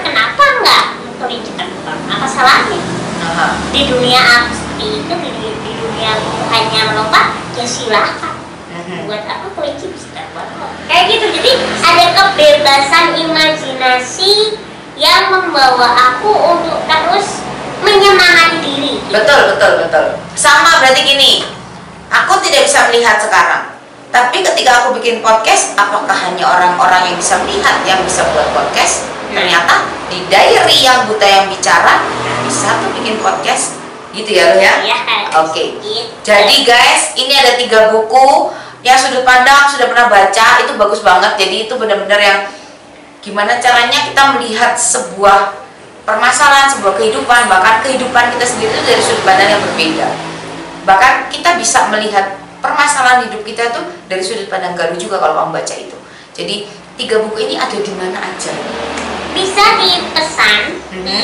[0.00, 0.84] kenapa enggak
[1.16, 1.98] kelinci terbang?
[2.08, 2.80] Apa salahnya?
[3.24, 3.46] Aha.
[3.72, 8.36] Di dunia aku seperti itu, di, di dunia aku hanya melompat, ya silahkan.
[9.08, 10.48] Buat apa kelinci bisa terbang?
[10.84, 14.60] Kayak gitu, jadi ada kebebasan imajinasi
[15.00, 17.40] yang membawa aku untuk terus
[17.80, 18.92] menyemangati diri.
[19.08, 20.06] Betul, betul, betul.
[20.36, 21.48] Sama berarti gini,
[22.12, 23.72] aku tidak bisa melihat sekarang.
[24.14, 29.10] Tapi ketika aku bikin podcast, apakah hanya orang-orang yang bisa melihat yang bisa buat podcast?
[29.34, 32.06] Ternyata di diary yang buta yang bicara
[32.46, 33.82] bisa tuh bikin podcast,
[34.14, 34.74] gitu ya lo ya?
[34.86, 34.98] Ya,
[35.42, 35.82] Oke.
[35.82, 36.14] gitu.
[36.22, 38.54] Jadi guys, ini ada tiga buku
[38.86, 41.34] yang sudut pandang sudah pernah baca itu bagus banget.
[41.34, 42.38] Jadi itu benar-benar yang
[43.24, 45.56] gimana caranya kita melihat sebuah
[46.04, 50.08] permasalahan, sebuah kehidupan, bahkan kehidupan kita sendiri itu dari sudut pandang yang berbeda.
[50.84, 55.50] Bahkan kita bisa melihat permasalahan hidup kita tuh dari sudut pandang Galuh juga kalau kamu
[55.58, 55.96] baca itu.
[56.36, 56.68] Jadi
[57.00, 58.52] tiga buku ini ada di mana aja.
[59.34, 61.04] Bisa dipesan Mhm.
[61.04, 61.22] di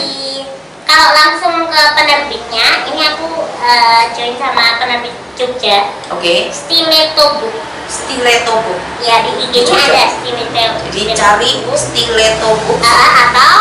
[0.82, 7.54] kalau langsung ke penerbitnya ini aku eh, join sama penerbit Jogja Oke, Stiletto Book
[7.86, 8.80] Stiletto Book.
[9.00, 9.88] ya di IG-nya Jogja.
[9.88, 11.50] ada Stiletto Jadi cari.
[11.70, 12.80] Stiletto Book.
[12.80, 13.56] Ah, atau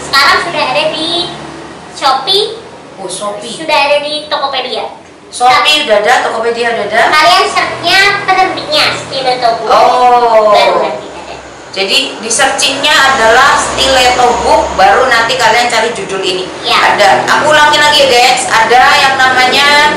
[0.00, 1.28] sekarang sudah ada di
[1.92, 2.56] Shopee
[2.96, 3.52] Oh, Shopee.
[3.54, 4.84] sudah ada di Tokopedia
[5.30, 7.02] Shopee udah ada, Tokopedia udah ada.
[7.10, 10.50] kalian searchnya penerbitnya Stiletto Book Oh.
[10.50, 11.06] baru nanti
[11.70, 16.42] Jadi di searchingnya adalah Stiletto Book, baru nanti kalian cari judul ini.
[16.66, 16.74] Ya.
[16.74, 19.94] Ada, aku ulangin lagi guys, ada yang namanya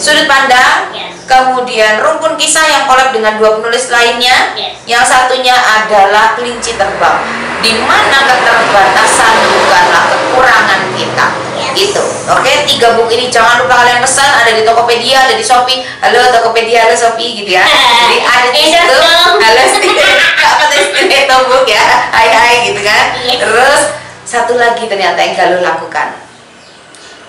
[0.00, 1.12] Sudut Pandang, Yes.
[1.28, 4.80] kemudian Rumpun Kisah yang collab dengan dua penulis lainnya, Yes.
[4.88, 7.20] yang satunya adalah Kelinci Terbang,
[7.60, 11.49] di mana keterbatasan bukanlah kekurangan kita.
[11.70, 12.02] Gitu.
[12.26, 15.86] Oke, tiga buku ini jangan lupa kalian pesan, ada di Tokopedia, ada di Shopee.
[16.02, 17.62] Halo Tokopedia, halo Shopee gitu ya.
[18.06, 18.96] Jadi ada di situ.
[19.38, 19.62] Halo
[20.50, 22.10] apa Stiletto Book ya.
[22.10, 23.04] Hai hai gitu kan.
[23.22, 23.38] Yes.
[23.38, 23.80] Terus
[24.26, 26.18] satu lagi ternyata yang Galuh lakukan.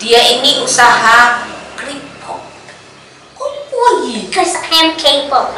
[0.02, 1.50] Dia ini usaha.
[3.82, 4.30] Oh iya.
[4.30, 5.58] Because I'm K-pop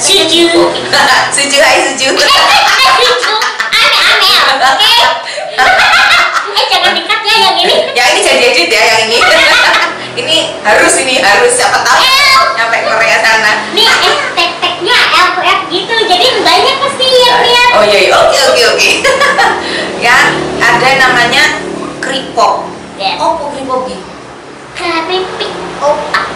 [0.00, 0.48] Setuju
[1.36, 2.16] Setuju, hai setuju.
[2.16, 3.10] Setuju
[3.68, 4.32] Aneh-aneh
[4.64, 4.92] oke
[6.50, 9.18] Eh jangan dikat ya yang ini yang ini jadi edit ya yang ini.
[10.20, 10.36] ini
[10.66, 12.42] harus ini harus siapa tahu El.
[12.58, 13.52] nyampe Korea sana.
[13.72, 18.14] Nih eh tek-teknya LF gitu Jadi banyak pasti yang lihat Oh iya, iya.
[18.18, 18.90] oke oke oke.
[20.04, 20.16] ya
[20.58, 21.62] ada namanya
[22.02, 22.66] kripop.
[22.98, 23.16] Yes.
[23.16, 24.04] Oh, kok kripop gitu?
[24.74, 26.26] Keripik opak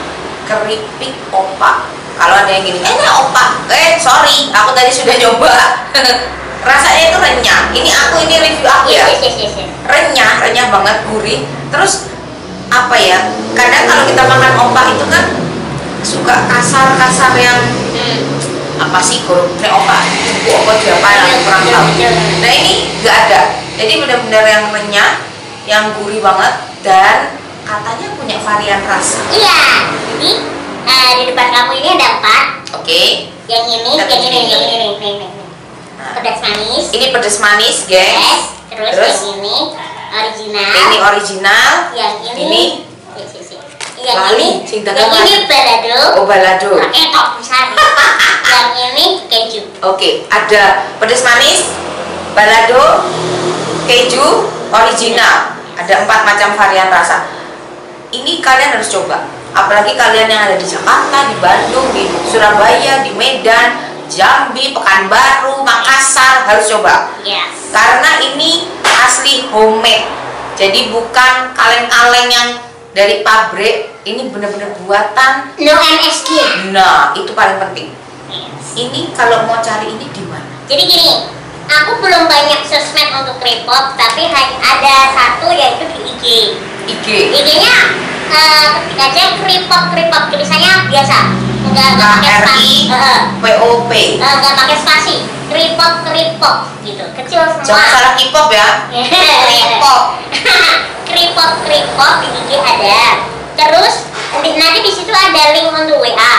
[0.49, 1.89] keripik opak.
[2.15, 3.67] Kalau ada yang gini eh ini opak.
[3.69, 5.53] Eh sorry aku tadi sudah nyoba.
[6.69, 7.63] Rasanya itu renyah.
[7.77, 9.05] Ini aku ini review aku ya.
[9.93, 11.45] Renyah renyah banget gurih.
[11.69, 12.09] Terus
[12.73, 15.25] apa ya kadang kalau kita makan opak itu kan
[16.03, 17.61] suka kasar kasar yang
[17.95, 18.27] Hmm.
[18.75, 21.87] apa sih kalau opak cukup apa siapa yang kurang tahu.
[22.43, 23.41] nah ini nggak ada.
[23.79, 25.11] Jadi benar-benar yang renyah
[25.65, 26.53] yang gurih banget
[26.83, 29.59] dan katanya punya varian rasa Iya
[30.15, 30.31] Jadi
[30.85, 32.45] eh, di depan kamu ini ada empat.
[32.77, 33.03] oke
[33.45, 35.31] Yang ini, Kita yang ini, yang ini, nih, nih, nih.
[35.97, 36.85] Nah, Pedas manis.
[36.93, 37.91] ini pedas manis Yes.
[37.91, 39.15] guys Terus, Terus?
[39.23, 39.57] yang ini
[40.15, 40.71] original.
[40.71, 42.41] ini original yang ini.
[42.41, 42.63] ini
[43.15, 43.63] Yes, yes, yes.
[43.95, 45.99] Yang Lali, ini, sing yang ini balado.
[46.19, 47.73] oh balado Pakai top besar.
[48.53, 49.63] yang ini keju.
[49.81, 51.73] Oke, ada pedas manis,
[52.35, 53.07] balado,
[53.87, 55.57] keju, original.
[55.75, 57.25] Ada empat macam varian rasa.
[58.15, 59.27] Ini kalian harus coba.
[59.51, 66.47] Apalagi kalian yang ada di Jakarta, di Bandung, di Surabaya, di Medan, Jambi, Pekanbaru, Makassar
[66.47, 67.11] harus coba.
[67.27, 67.75] Yes.
[67.75, 70.07] Karena ini asli homemade.
[70.55, 72.49] Jadi bukan kaleng-kaleng yang
[72.95, 73.91] dari pabrik.
[74.07, 75.51] Ini benar-benar buatan.
[75.59, 76.31] No MSG.
[76.71, 77.91] Nah, itu paling penting.
[78.31, 78.79] Yes.
[78.79, 80.47] Ini kalau mau cari ini di mana?
[80.71, 81.15] Jadi gini,
[81.67, 86.25] aku belum banyak sosmed untuk K-pop, tapi ada satu yaitu di IG.
[86.85, 87.07] IG.
[87.33, 87.77] IG-nya
[88.27, 91.19] eh, ketik aja K-pop K-pop tulisannya biasa,
[91.65, 93.91] nggak pakai spasi, Eh, POP.
[93.93, 95.17] eh, nggak pakai spasi,
[95.49, 97.65] K-pop K-pop gitu, kecil semua.
[97.65, 98.69] Jangan salah K-pop ya.
[98.91, 100.03] K-pop.
[101.09, 103.01] K-pop K-pop di IG ada.
[103.55, 103.95] Terus
[104.43, 106.35] di- nanti di situ ada link untuk WA.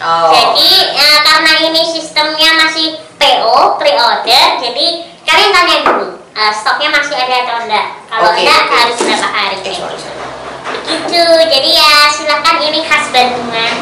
[0.00, 0.28] Oh.
[0.30, 4.86] Jadi eh, karena ini sistemnya masih PO pre-order, jadi
[5.24, 7.86] kalian tanya dulu eh, stoknya masih ada atau enggak.
[8.12, 8.74] Kalau Oke, enggak oke.
[8.76, 9.56] harus berapa hari.
[9.64, 10.28] Eh, sorry, sorry.
[10.64, 11.22] Begitu.
[11.48, 13.74] Jadi ya silakan ini khas Bandungan.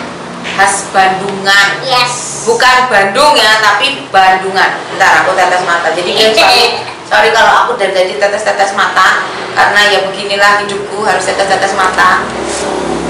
[0.55, 1.69] Khas Bandungan.
[1.83, 2.47] Yes.
[2.47, 4.71] Bukan Bandung ya, tapi Bandungan.
[4.95, 5.91] Bentar, aku tetes mata.
[5.91, 6.63] Jadi guys, sorry,
[7.11, 9.27] sorry kalau aku dari tadi tetes-tetes mata
[9.59, 12.23] karena ya beginilah hidupku harus tetes-tetes mata.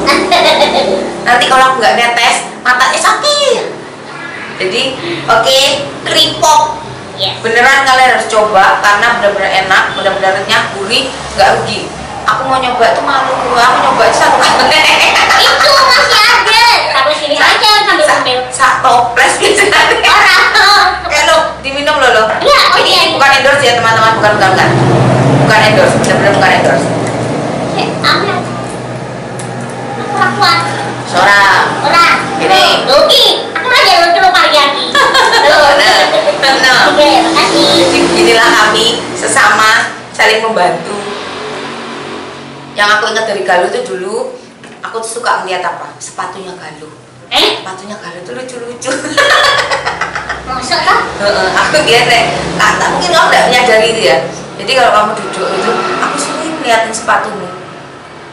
[1.28, 3.81] Nanti kalau aku nggak netes, matanya sakit.
[4.62, 4.82] Jadi,
[5.26, 5.58] oke,
[6.06, 6.62] K-pop
[7.16, 7.34] yes.
[7.40, 11.86] beneran kalian harus coba karena bener-bener enak bener-bener renyah gurih nggak rugi
[12.22, 14.78] aku mau nyoba itu malu aku nyoba itu satu kali
[15.42, 16.64] Itu masih ada.
[16.92, 18.38] Sampai sini aja sambil sambil.
[18.48, 19.66] sak toples gitu
[20.06, 20.44] Orang.
[21.04, 23.02] kayak lo diminum lo lo Iya, oh ini, iya.
[23.02, 24.68] ini bukan endorse ya teman-teman bukan bukan bukan
[25.42, 26.86] bukan endorse bener-bener bukan endorse
[27.72, 28.26] Eh, aku
[30.38, 30.60] kuat.
[31.08, 32.14] seorang Orang.
[32.38, 32.84] Ini.
[32.86, 33.24] Oke.
[33.52, 34.11] Aku lucu
[40.22, 40.94] saling membantu.
[42.78, 44.38] Yang aku ingat dari Galuh itu dulu
[44.78, 45.98] aku tuh suka ngeliat apa?
[45.98, 46.94] Sepatunya Galuh.
[47.26, 48.92] Eh, sepatunya Galuh tuh lucu-lucu.
[50.46, 50.58] Toh?
[50.62, 54.16] Heeh, aku lihat deh kata mungkin kamu tidak menyadari itu ya.
[54.62, 57.48] Jadi kalau kamu duduk itu aku sering ngeliatin sepatumu.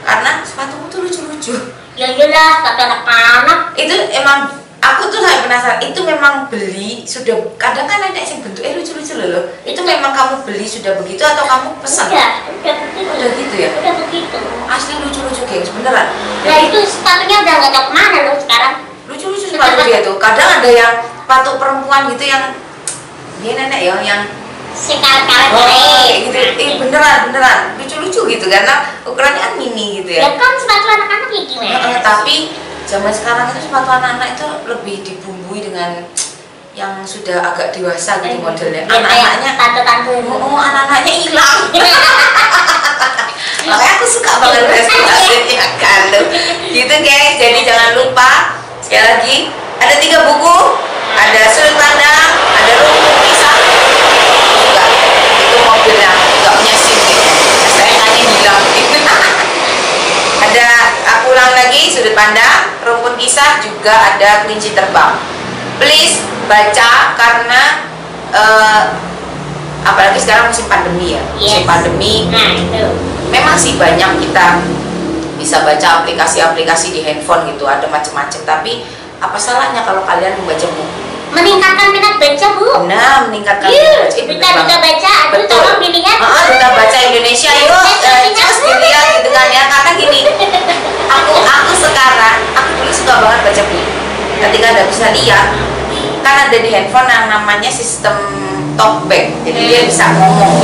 [0.05, 1.73] Karena sepatumu tuh lucu-lucu.
[1.97, 3.59] Ya iyalah, kata anak-anak.
[3.75, 4.45] itu emang
[4.79, 9.27] aku tuh sampai penasaran itu memang beli sudah kadang kan ada yang bentuknya lucu-lucu loh
[9.27, 9.43] loh.
[9.67, 12.31] itu memang kamu beli sudah begitu atau kamu pesan Udah,
[12.63, 13.11] udah begitu.
[13.11, 13.69] Udah gitu ya?
[13.79, 14.37] Udah begitu.
[14.69, 16.07] asli lucu-lucu gengs beneran
[16.39, 18.73] Nah Jadi, itu sepatunya udah nggak tahu ke mana loh sekarang.
[19.09, 22.43] lucu-lucu sepatu dia tuh kadang ada yang sepatu perempuan gitu yang
[23.39, 24.21] dia nenek ya yang
[24.79, 26.39] Sekal-kal Oh, kayak gitu.
[26.55, 27.59] Eh, beneran, beneran.
[27.75, 30.29] Lucu-lucu gitu karena ukurannya kan mini gitu Ya ya.
[30.35, 31.75] kan sepatu anak-anak ya gimana?
[31.75, 32.35] Heeh, tapi
[32.85, 36.07] zaman sekarang itu sepatu anak-anak itu lebih dibumbui dengan
[36.71, 38.81] yang sudah agak dewasa gitu modelnya.
[38.81, 40.13] Ya, kayak Anak-anaknya tante-tante.
[40.23, 41.55] oh, oh, anak-anaknya hilang.
[43.59, 46.21] Makanya aku suka banget prestasinya kalau
[46.65, 47.35] gitu guys.
[47.35, 48.31] Jadi jangan lupa
[48.79, 49.35] sekali lagi
[49.77, 50.57] ada tiga buku,
[51.13, 53.55] ada sudut pandang, ada rumput pisah,
[54.57, 54.83] juga
[55.37, 57.23] itu mobilnya nggak punya sim gitu.
[57.67, 58.97] STNK-nya hilang gitu.
[60.39, 60.67] ada
[61.05, 62.73] aku ulang lagi sudut pandang,
[63.57, 65.17] juga ada kelinci terbang.
[65.81, 67.61] Please baca karena
[68.29, 68.83] eh,
[69.81, 71.69] apalagi sekarang musim pandemi ya, musim Yes.
[71.69, 72.85] pandemi Nah itu.
[73.33, 74.61] memang sih banyak kita
[75.39, 78.83] bisa baca aplikasi-aplikasi di handphone gitu ada macam-macam tapi
[79.23, 82.89] apa salahnya kalau kalian membaca buku Meningkatkan minat baca bu.
[82.89, 84.79] nah meningkatkan Yuk, minat baca, bener duta-duta banget.
[84.81, 85.59] baca, aduh Betul.
[85.61, 86.17] tolong dilihat.
[86.19, 87.51] Ah, duta baca Indonesia.
[87.53, 87.69] Yuk
[88.01, 89.63] eh, cus dilihat gitu kan ya.
[89.69, 90.19] Karena gini
[91.07, 93.91] aku aku sekarang aku dulu suka banget baca buku.
[94.39, 95.47] Ketika ada bisa lihat
[96.19, 98.15] kan ada di handphone yang namanya sistem
[98.73, 99.29] talkback.
[99.45, 100.55] Jadi dia bisa ngomong.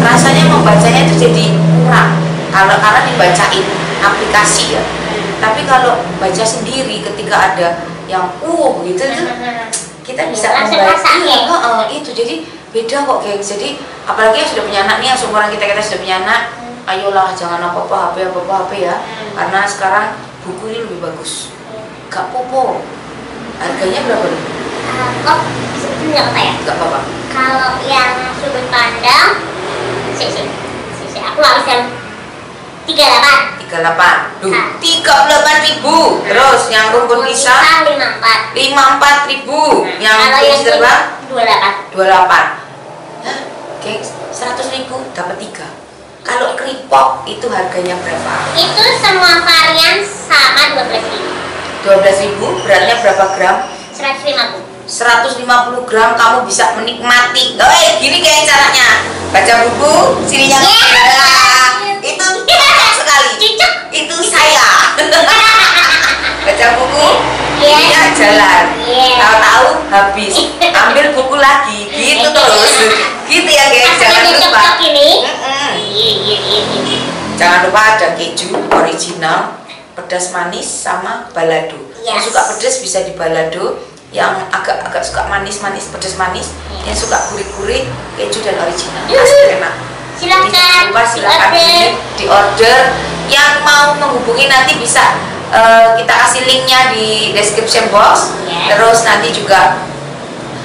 [0.00, 1.44] Rasanya membacanya itu jadi
[1.84, 2.10] kurang.
[2.50, 3.66] Kalau karena dibacain
[4.00, 4.82] aplikasi ya.
[5.42, 7.66] Tapi kalau baca sendiri ketika ada
[8.14, 9.26] yang uh gitu tuh
[10.04, 10.78] kita bisa rasain.
[11.24, 12.34] iya, heeh, itu jadi
[12.70, 13.68] beda kok gengs jadi
[14.04, 16.40] apalagi yang sudah punya anak nih yang seumuran kita kita sudah punya anak
[16.84, 19.32] ayolah jangan apa apa HP apa apa HP ya Hmm.
[19.34, 20.06] karena sekarang
[20.42, 21.48] buku ini lebih bagus
[22.06, 22.84] gak popo
[23.56, 24.42] harganya berapa nih?
[25.24, 25.40] Oh,
[25.74, 26.52] sebetulnya apa ya?
[26.62, 27.00] gak apa-apa
[27.30, 29.42] Kalau yang sudut pandang,
[30.14, 30.42] si si
[30.94, 31.90] si si aku habis yang
[32.84, 33.53] tiga delapan.
[33.74, 34.68] 38 Duh, Ah.
[34.78, 36.22] 38 ribu.
[36.22, 39.82] Terus yang rumpun pisang lima empat 54 ribu.
[39.98, 42.44] Yang kalau kuis yang terbang dua delapan 28.
[43.24, 43.38] Hah?
[43.82, 45.66] Gengs, 100 ribu dapat 3.
[46.24, 48.34] Kalau keripok itu harganya berapa?
[48.56, 51.30] itu semua varian sama dua belas ribu
[51.84, 53.56] 12 ribu, beratnya berapa gram?
[53.92, 54.44] seratus lima
[55.68, 57.56] puluh 150 gram kamu bisa menikmati.
[57.56, 58.88] Oh, eh, gini kayak caranya.
[59.32, 59.94] Baca buku,
[60.28, 60.92] sininya Yes.
[61.16, 63.36] Nah, itu cocok sekali.
[63.38, 64.66] cocok Itu saya.
[66.44, 67.08] Baca buku,
[67.56, 68.64] sininya jalan.
[68.84, 69.16] Yes.
[69.16, 70.34] Tahu-tahu habis.
[70.84, 71.88] Ambil buku lagi.
[71.88, 72.72] Gitu terus.
[73.24, 73.96] Gitu ya, guys.
[73.96, 74.62] Jangan lupa.
[74.84, 76.98] iya iya iya.
[77.34, 79.58] Jangan lupa ada keju original,
[79.96, 81.80] pedas manis sama balado.
[82.04, 82.24] Yang Yes.
[82.28, 83.80] suka pedas bisa di balado,
[84.12, 86.92] yang agak-agak suka manis-manis, pedas manis, Yes.
[86.92, 87.88] yang suka gurih-gurih,
[88.20, 89.02] keju dan original.
[89.08, 89.24] Yuhu.
[89.24, 89.74] Pasti enak.
[90.18, 91.58] Silakan lupa silakan diorder.
[91.58, 91.78] ini
[92.18, 92.78] di order.
[93.24, 95.16] Yang mau menghubungi nanti bisa
[95.48, 98.36] eh, kita kasih linknya di description box.
[98.44, 98.76] Yes.
[98.76, 99.80] Terus nanti juga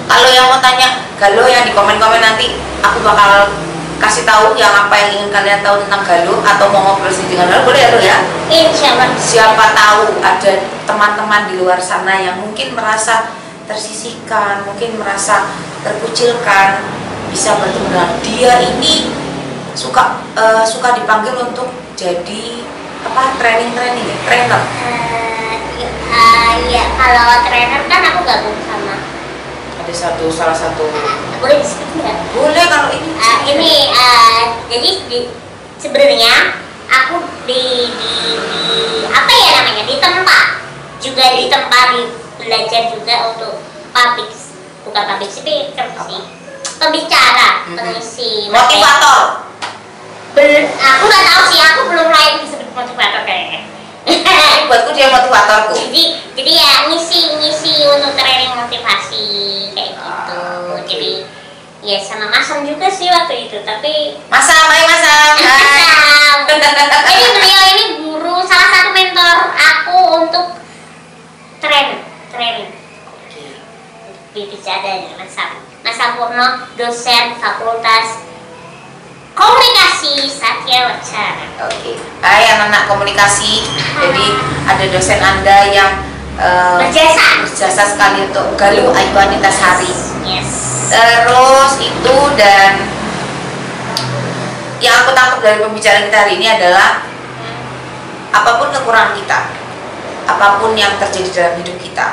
[0.10, 3.52] kalau yang mau tanya Galo yang di komen-komen nanti aku bakal
[4.00, 7.48] kasih tahu yang apa yang ingin kalian tahu tentang Galo atau mau ngobrol sedikit dengan
[7.54, 8.18] Galo boleh ya ya
[8.50, 10.52] insya Allah siapa tahu ada
[10.88, 13.36] teman-teman di luar sana yang mungkin merasa
[13.70, 15.52] tersisihkan mungkin merasa
[15.86, 16.82] terkucilkan
[17.30, 19.14] bisa bertemu dengan dia ini
[19.74, 22.64] suka eh, suka dipanggil untuk jadi
[23.04, 24.18] apa training training ya?
[24.28, 24.62] Trainer.
[26.10, 28.96] Eh, ya, kalau trainer kan aku gabung sama
[29.80, 30.90] ada satu salah satu.
[31.40, 32.18] Boleh disebut nggak?
[32.36, 33.10] Boleh kalau ini.
[33.16, 35.32] Eh, ini eh, jadi di-
[35.80, 36.34] sebenarnya
[36.90, 38.68] aku di, di, di
[39.08, 40.46] apa ya namanya di tempat.
[41.00, 42.02] Juga di tempat di
[42.40, 43.64] belajar juga untuk
[43.96, 44.30] public
[44.84, 46.39] bukan public speaker sih
[46.78, 47.76] pembicara Mhm.
[47.76, 49.50] pengisi motivator.
[50.32, 53.62] Bel- aku nggak tahu sih aku belum layak disebut motivator kayaknya.
[54.70, 55.74] Buatku dia motivatorku.
[55.76, 59.26] Jadi jadi ya ngisi ngisi untuk training motivasi
[59.74, 60.02] kayak gitu.
[60.06, 60.86] Ah, oke.
[60.86, 61.12] jadi
[61.80, 66.36] ya sama masam juga sih waktu itu tapi masa baik masa Masam.
[67.08, 70.46] jadi beliau ini guru salah satu mentor aku untuk
[71.60, 72.68] train training
[74.32, 78.28] berbicara dengan Mas Sam Mas Sampurno dosen fakultas
[79.34, 81.48] komunikasi Satya Wacana.
[81.64, 83.64] Oke, Hai anak-anak komunikasi.
[83.96, 84.26] Jadi
[84.68, 85.92] ada dosen anda yang
[86.36, 87.48] eh, berjasa.
[87.48, 89.88] berjasa sekali untuk Galuh Ayu Anita Sari.
[90.28, 90.50] yes.
[90.92, 92.84] Terus itu dan
[94.84, 97.04] yang aku tangkap dari pembicaraan kita hari ini adalah
[98.30, 99.40] apa pun kekurangan kita,
[100.28, 102.08] apa pun yang terjadi dalam hidup kita,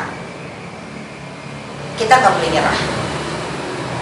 [1.96, 2.78] kita nggak boleh nyerah.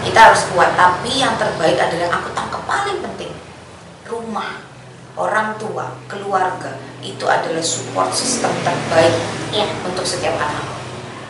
[0.03, 0.75] Kita harus kuat.
[0.75, 3.31] Tapi yang terbaik adalah yang aku tangkap paling penting,
[4.05, 4.61] rumah,
[5.15, 9.15] orang tua, keluarga itu adalah support system terbaik
[9.55, 10.67] ya untuk setiap anak.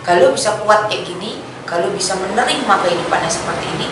[0.02, 3.88] Kalau bisa kuat kayak gini, kalau bisa menerima kehidupannya seperti ini,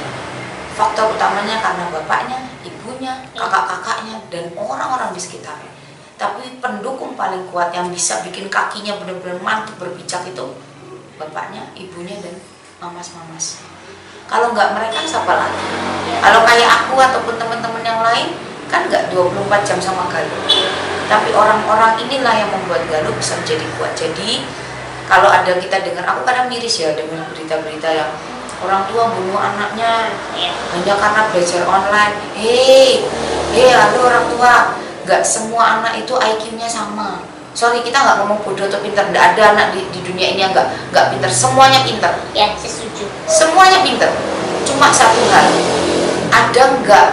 [0.73, 5.71] faktor utamanya karena bapaknya, ibunya, kakak-kakaknya, dan orang-orang di sekitarnya.
[6.17, 10.53] Tapi pendukung paling kuat yang bisa bikin kakinya benar-benar mantap berpijak itu
[11.17, 12.37] bapaknya, ibunya, dan
[12.83, 13.63] mamas-mamas.
[14.27, 15.63] Kalau nggak mereka siapa lagi?
[16.19, 18.35] Kalau kayak aku ataupun teman-teman yang lain
[18.67, 20.43] kan nggak 24 jam sama Galuh.
[21.07, 23.95] Tapi orang-orang inilah yang membuat Galuh bisa menjadi kuat.
[23.95, 24.43] Jadi
[25.07, 28.11] kalau ada kita dengar, aku kadang miris ya dengan berita-berita yang
[28.63, 32.15] orang tua bunuh anaknya ya hanya karena belajar online.
[32.35, 33.03] Hei,
[33.51, 34.53] hei, halo orang tua,
[35.03, 37.32] nggak semua anak itu IQ-nya sama.
[37.53, 39.13] Sorry, kita nggak ngomong bodoh atau pintar.
[39.13, 41.29] Nggak ada anak di, di dunia ini yang nggak nggak pintar.
[41.29, 43.05] Semuanya pintar ya setuju.
[43.29, 44.09] Semuanya pinter.
[44.65, 45.47] Cuma satu hal.
[46.33, 47.07] Ada nggak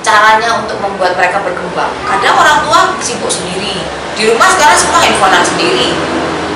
[0.00, 1.92] caranya untuk membuat mereka berkembang?
[2.08, 3.84] Kadang orang tua sibuk sendiri.
[4.16, 5.92] Di rumah sekarang semua handphonean sendiri.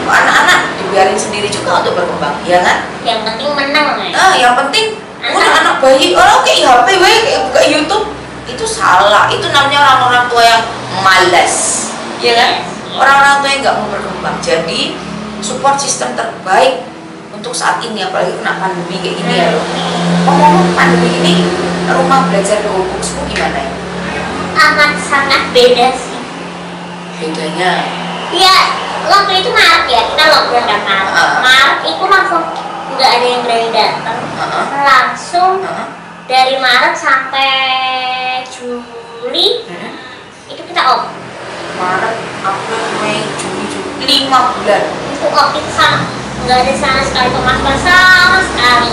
[0.09, 2.41] Anak-anak dibiarin sendiri juga untuk berkembang?
[2.49, 2.89] Ya kan?
[3.05, 6.17] Yang penting menang ya nah yang penting udah anak bayi.
[6.17, 8.07] Orang kayak HP bayi kayak buka YouTube.
[8.49, 9.29] Itu salah.
[9.29, 10.62] Itu namanya orang-orang tua yang
[11.05, 11.85] malas
[12.25, 12.53] ya kan?
[12.95, 14.37] Orang-orang tua yang nggak mau berkembang.
[14.41, 14.81] Jadi
[15.45, 16.81] support system terbaik
[17.35, 19.64] untuk saat ini apalagi kena pandemi kayak gini ya loh.
[20.25, 21.35] Ngomong pandemi ini
[21.85, 23.70] rumah belajar go booksmu gimana ya?
[24.55, 26.16] Amat sangat beda sih.
[27.20, 27.85] Bedanya?
[28.33, 28.59] Ya
[29.05, 31.12] waktu itu Maret ya kita lockdown kan Maret.
[31.12, 31.39] Ah.
[31.45, 32.45] Maret itu langsung
[32.95, 34.20] nggak ada yang berani datang.
[34.39, 34.64] Heeh.
[34.81, 35.87] langsung Heeh.
[36.25, 37.53] dari Maret sampai
[38.49, 39.93] Juli Hmm.
[40.49, 41.11] itu kita off
[41.79, 42.16] Maret
[42.47, 44.05] April Mei Juni Juli.
[44.05, 44.85] Lima bulan.
[45.11, 45.99] Itu off itu sama
[46.45, 48.93] nggak ada sama sekali pemasukan sama sekali.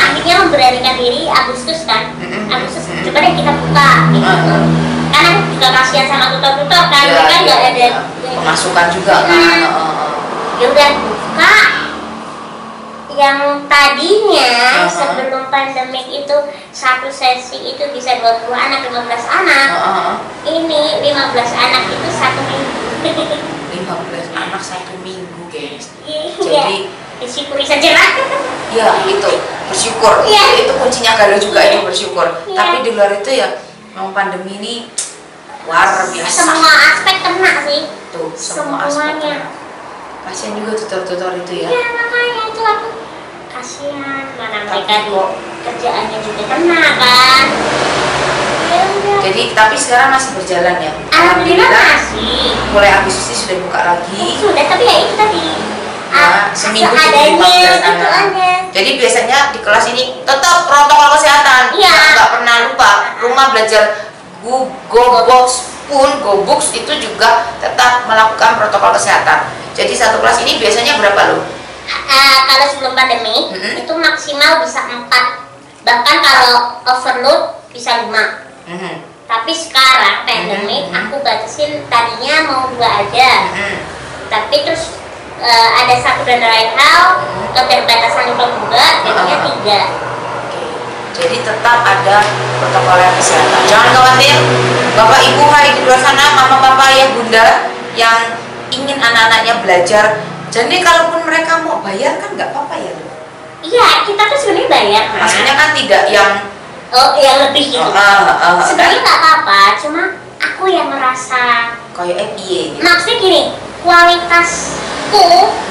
[0.00, 2.12] Akhirnya memberanikan diri Agustus kan?
[2.18, 2.50] Mm-mm.
[2.50, 4.26] Agustus coba deh kita buka gitu.
[4.26, 4.68] Mm-mm.
[5.10, 7.04] karena aku juga kasihan sama tutor-tutor kan?
[7.06, 7.40] Mereka iya.
[7.46, 7.90] nggak ada iya.
[8.42, 9.30] pemasukan juga kan?
[9.30, 9.64] Heeh.
[10.60, 11.54] ya udah buka
[13.14, 14.50] yang tadinya
[14.84, 14.88] Aha.
[14.88, 16.36] sebelum pandemik itu
[16.70, 18.94] satu sesi itu bisa 20 anak 15
[19.26, 20.16] anak Heeh, heeh.
[20.46, 22.78] ini 15 anak itu satu minggu
[23.72, 26.76] 15 anak satu minggu guys iya jadi
[27.18, 28.10] disyukuri saja lah
[28.70, 29.30] ya itu
[29.66, 30.64] bersyukur Iya.
[30.64, 31.70] itu kuncinya galau juga Iya.
[31.74, 32.56] itu bersyukur Iya.
[32.56, 33.48] tapi di luar itu ya
[33.92, 34.74] memang pandemi ini
[35.66, 37.80] luar biasa semua aspek kena sih
[38.10, 39.36] tuh semua aspek semuanya.
[39.36, 39.48] kena.
[40.22, 41.68] Kasihan juga tutor-tutor itu ya.
[41.68, 42.88] Ya makanya itu aku
[43.48, 44.24] kasihan.
[44.34, 47.46] Mana mereka kok- kerjaannya juga kena kan?
[48.70, 50.92] Ya udah jadi tapi sekarang masih berjalan ya?
[51.10, 52.54] Alhamdulillah masih.
[52.70, 54.24] Mulai Agustus sudah buka lagi.
[54.38, 55.46] Sudah tapi ya itu tadi.
[56.10, 58.50] Ya, ah, seminggu seadanya 15 gitu aja.
[58.70, 61.70] Jadi biasanya di kelas ini tetap protokol kesehatan.
[61.72, 61.86] Iya.
[61.86, 62.90] Nggak- nggak pernah lupa.
[63.20, 63.84] Rumah belajar
[64.40, 69.50] Go, Go Box pun Go Books itu juga tetap melakukan protokol kesehatan.
[69.74, 71.42] Jadi satu kelas ini biasanya berapa loh?
[71.90, 73.82] Ah, kalau sebelum pandemi Mm-mm.
[73.82, 75.42] itu maksimal bisa empat
[75.82, 77.40] bahkan kalau overload
[77.74, 80.94] bisa lima Mhm, tapi sekarang pandemi Mm-mm.
[80.94, 83.78] aku batasin tadinya mau dua aja mhm.
[84.30, 84.94] tapi terus
[85.42, 89.80] eh, ada satu dan lain hal keterbatasan itu juga jadinya tiga.
[91.20, 92.16] Jadi tetap ada
[92.58, 93.60] protokol kesehatan.
[93.68, 94.36] Jangan khawatir,
[94.96, 97.46] Bapak Ibu hari di luar sana, Mama Papa ya Bunda
[97.92, 98.40] yang
[98.72, 100.04] ingin anak-anaknya belajar.
[100.48, 102.92] Jadi kalaupun mereka mau bayar kan nggak apa-apa ya.
[103.60, 105.20] Iya kita tuh sebenarnya bayar Mas.
[105.28, 106.30] Maksudnya kan tidak yang
[106.90, 110.02] oh yang lebih gitu Oh, ah, ah, sebenarnya nggak apa-apa cuma
[110.42, 112.82] aku yang merasa kayak EPA gitu.
[112.82, 113.42] maksudnya gini
[113.84, 115.22] kualitasku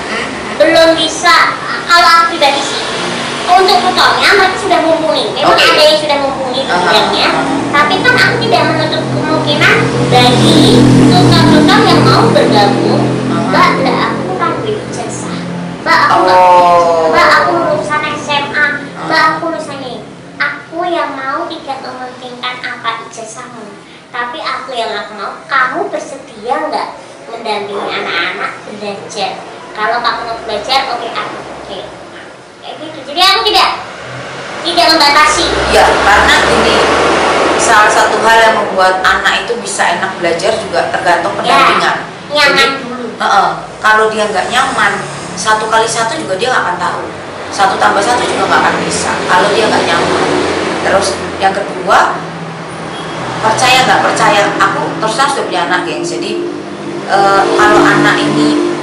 [0.10, 0.26] Hmm.
[0.58, 1.54] belum bisa
[1.86, 2.82] kalau aku pribadi sih
[3.58, 5.24] untuk tutornya mereka sudah mumpuni.
[5.34, 5.66] Memang Oke.
[5.66, 6.78] ada yang sudah mumpuni di Aha.
[6.86, 7.28] bidangnya
[7.70, 9.76] tapi kan aku tidak menutup kemungkinan
[10.10, 10.62] bagi
[11.10, 13.04] tutor-tutor yang mau bergabung.
[13.50, 15.38] Mbak mbak aku kan ijazah
[15.82, 17.10] mbak aku Oh.
[17.10, 18.66] mbak aku lulusan SMA
[19.06, 20.06] mbak aku lulusan ini
[20.38, 23.66] aku yang mau tidak mementingkan apa ijazahmu
[24.10, 25.34] tapi aku yang aku mau.
[25.46, 26.88] Kamu bersedia nggak
[27.30, 29.38] mendampingi anak-anak belajar?
[29.74, 31.80] Kalau kamu mau belajar oke aku oke
[32.60, 33.70] kayak gitu jadi aku tidak
[34.60, 36.78] tidak membatasi Ya, karena ini
[37.62, 42.10] salah satu hal yang membuat anak itu bisa enak belajar juga tergantung pendampingan.
[42.34, 43.50] nyaman Jadi, dulu Heeh,
[43.84, 44.94] kalau dia nggak nyaman,
[45.36, 47.02] satu kali satu juga dia nggak akan tahu.
[47.54, 49.12] Satu tambah satu juga nggak akan bisa.
[49.30, 50.30] Kalau dia nggak nyaman.
[50.88, 51.08] Terus
[51.38, 52.18] yang kedua,
[53.44, 54.42] percaya nggak percaya?
[54.58, 56.02] Aku terus sudah punya anak, geng.
[56.02, 56.32] Jadi
[57.12, 58.79] eh, kalau anak ini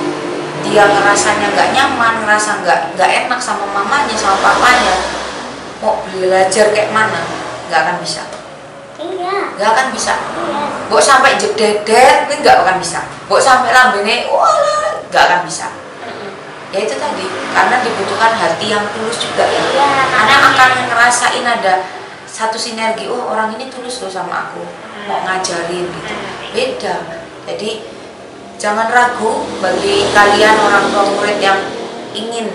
[0.76, 4.92] dia ngerasanya nggak nyaman, ngerasa nggak nggak enak sama mamanya, sama papanya,
[5.80, 7.24] mau belajar kayak mana,
[7.72, 8.20] nggak akan bisa.
[9.00, 10.60] iya Nggak akan bisa iya
[10.92, 13.08] Mbok sampai jededet ini nggak akan bisa.
[13.24, 15.72] Mbok sampai lambene wah nggak akan bisa.
[16.76, 17.24] Ya itu tadi
[17.56, 19.56] karena dibutuhkan hati yang tulus juga ya.
[19.72, 20.36] Iya, makanya.
[20.44, 21.88] akan ngerasain ada
[22.28, 23.08] satu sinergi.
[23.08, 24.60] Oh orang ini tulus loh sama aku
[25.08, 26.14] mau ngajarin gitu.
[26.52, 26.96] Beda.
[27.48, 27.95] Jadi
[28.56, 31.60] jangan ragu bagi kalian orang tua murid yang
[32.16, 32.48] ingin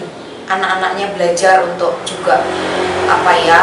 [0.50, 2.42] anak-anaknya belajar untuk juga
[3.06, 3.60] apa ya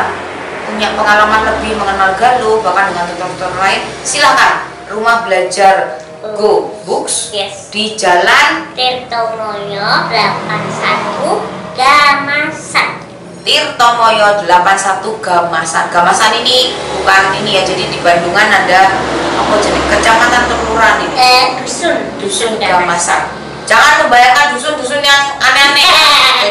[0.69, 5.99] punya pengalaman lebih mengenal galuh bahkan dengan tutor-tutor lain silahkan rumah belajar
[6.35, 7.71] Go Books yes.
[7.71, 13.08] di Jalan Tirto Moyo 81 Gamasan
[13.49, 15.89] Tirtomoyo 81 Gamasan.
[15.89, 18.93] Gamasan ini bukan ini ya, jadi di Bandungan ada
[19.41, 21.15] apa jadi kecamatan kelurahan ini.
[21.17, 23.23] eh dusun Dusun Gamasan Gamasan.
[23.65, 25.89] Jangan membayangkan dusun-dusun yang aneh-aneh.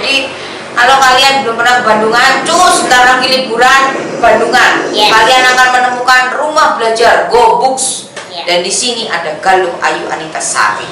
[0.01, 0.15] jadi
[0.73, 3.81] kalau kalian belum pernah ke Bandungan, cus sebentar lagi liburan
[4.17, 4.89] Bandungan.
[4.89, 5.13] Yes.
[5.13, 8.09] Kalian akan menemukan rumah belajar Go Books.
[8.33, 8.45] Yes.
[8.49, 10.89] Dan di sini ada Galuh Ayu Anita Sari.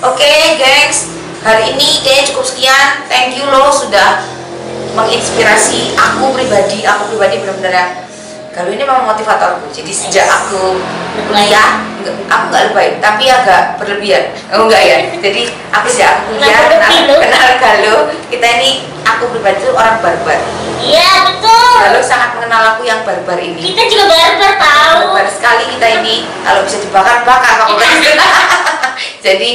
[0.00, 1.12] Oke, gengs.
[1.44, 3.04] Hari ini kayaknya cukup sekian.
[3.08, 4.35] Thank you loh sudah
[4.96, 6.80] menginspirasi aku pribadi.
[6.88, 8.05] Aku pribadi benar-benar
[8.56, 9.68] Galuh ini memang motivatorku.
[9.68, 10.80] Jadi sejak aku
[11.28, 11.84] kuliah,
[12.24, 14.32] aku nggak lebay, tapi agak berlebihan.
[14.48, 14.98] Oh enggak ya.
[15.20, 17.18] Jadi aku sejak aku kuliah Nggak kenal, loh.
[17.20, 18.00] kenal Galuh.
[18.32, 18.70] Kita ini
[19.04, 20.40] aku pribadi itu orang barbar.
[20.82, 25.64] iya betul Galuh sangat mengenal aku yang barbar ini kita juga barbar tahu barbar sekali
[25.72, 27.96] kita ini kalau bisa dibakar bakar fakultas
[29.24, 29.50] jadi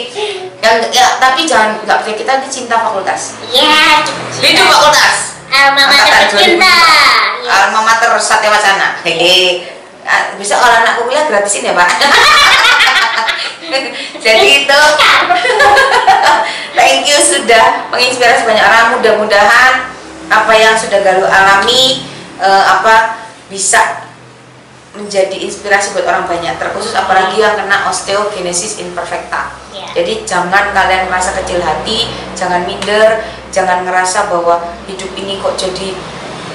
[0.66, 4.02] yang ya, tapi jangan nggak percaya kita ini cinta fakultas iya
[4.42, 6.76] hidup fakultas alma mater Angkatan tercinta
[7.44, 7.52] 2005.
[7.52, 8.88] alma mater Satya Wacana.
[9.04, 9.68] Hehe
[10.02, 11.86] Ah, bisa kalau anakku kuliah gratisin ya pak.
[14.26, 14.82] Jadi itu.
[16.74, 18.98] Thank you sudah menginspirasi banyak orang.
[18.98, 19.94] Mudah-mudahan
[20.32, 22.02] apa yang sudah Galuh alami
[22.42, 24.10] eh, apa bisa
[24.92, 29.56] menjadi inspirasi buat orang banyak terkhusus apalagi yang kena osteogenesis imperfecta.
[29.72, 29.88] Ya.
[29.96, 33.24] jadi jangan kalian merasa kecil hati jangan minder
[33.56, 34.60] jangan ngerasa bahwa
[34.92, 35.96] hidup ini kok jadi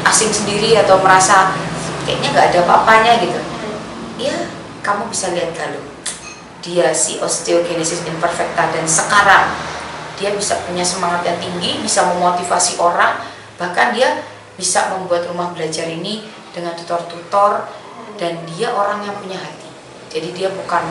[0.04, 1.56] asing sendiri atau merasa
[2.04, 3.40] kayaknya nggak ada apa-apanya gitu.
[4.20, 4.36] Ya
[4.84, 5.96] kamu bisa lihat Galuh
[6.66, 9.54] dia si osteogenesis imperfecta dan sekarang
[10.18, 13.22] dia bisa punya semangat yang tinggi bisa memotivasi orang
[13.54, 14.24] bahkan dia
[14.58, 17.68] bisa membuat rumah belajar ini dengan tutor-tutor
[18.14, 19.68] dan dia orang yang punya hati.
[20.06, 20.86] Jadi dia bukan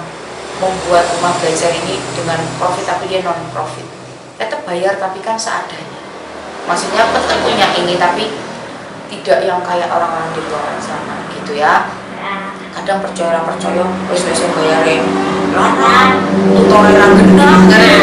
[0.60, 3.84] membuat rumah belajar ini dengan profit tapi dia non profit
[4.36, 6.04] tetap bayar tapi kan seadanya.
[6.68, 8.36] Maksudnya tetap punya ini tapi
[9.08, 11.88] tidak yang kayak orang-orang di luar sana gitu ya.
[12.76, 15.04] Kadang percaya percaya wis yang bayarin
[15.56, 16.20] lama
[16.52, 17.56] tutor yang genah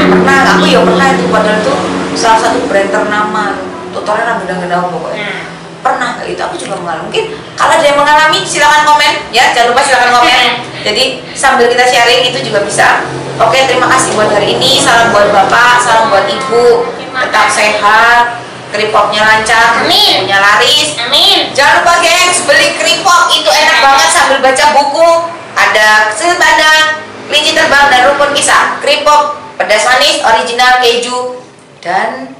[0.08, 0.38] pernah.
[0.56, 1.74] Aku ya pernah itu padahal itu
[2.16, 3.44] salah satu brand ternama.
[3.92, 5.41] Tutornya yang genah genah pokoknya.
[5.82, 7.10] Pernah nggak itu aku juga mengalami.
[7.10, 7.24] Mungkin
[7.58, 9.50] kalau ada yang mengalami silakan komen ya.
[9.50, 10.48] Jangan lupa silakan komen.
[10.86, 11.04] Jadi
[11.34, 13.02] sambil kita sharing itu juga bisa.
[13.42, 14.78] Oke terima kasih buat hari ini.
[14.78, 16.86] Salam buat bapak salam buat ibu.
[17.12, 18.40] Tetap sehat.
[18.72, 20.24] Keripopnya lancar Amin.
[20.24, 20.96] punya laris.
[20.96, 21.52] Amin.
[21.52, 23.28] Jangan lupa gengs, beli keripok.
[23.28, 25.10] Itu enak banget sambil baca buku.
[25.52, 28.80] Ada sudut pandang, kelinci terbang dan rukun kisah.
[28.80, 31.36] Keripok, pedas manis, original keju
[31.84, 32.32] dan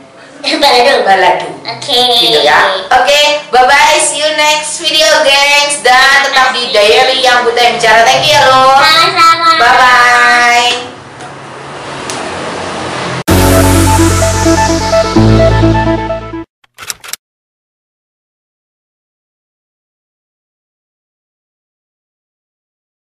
[0.43, 1.07] Balado.
[1.07, 1.47] balado.
[1.63, 1.99] Oke.
[2.19, 2.83] Gitu ya.
[2.91, 3.21] Oke,
[3.55, 3.99] bye bye.
[4.03, 5.79] See you next video, gengs.
[5.87, 8.03] Dan tetap di diary yang buta yang bicara.
[8.03, 8.75] Thank you ya lo.
[8.75, 9.51] Sama-sama.
[9.63, 10.92] Bye bye.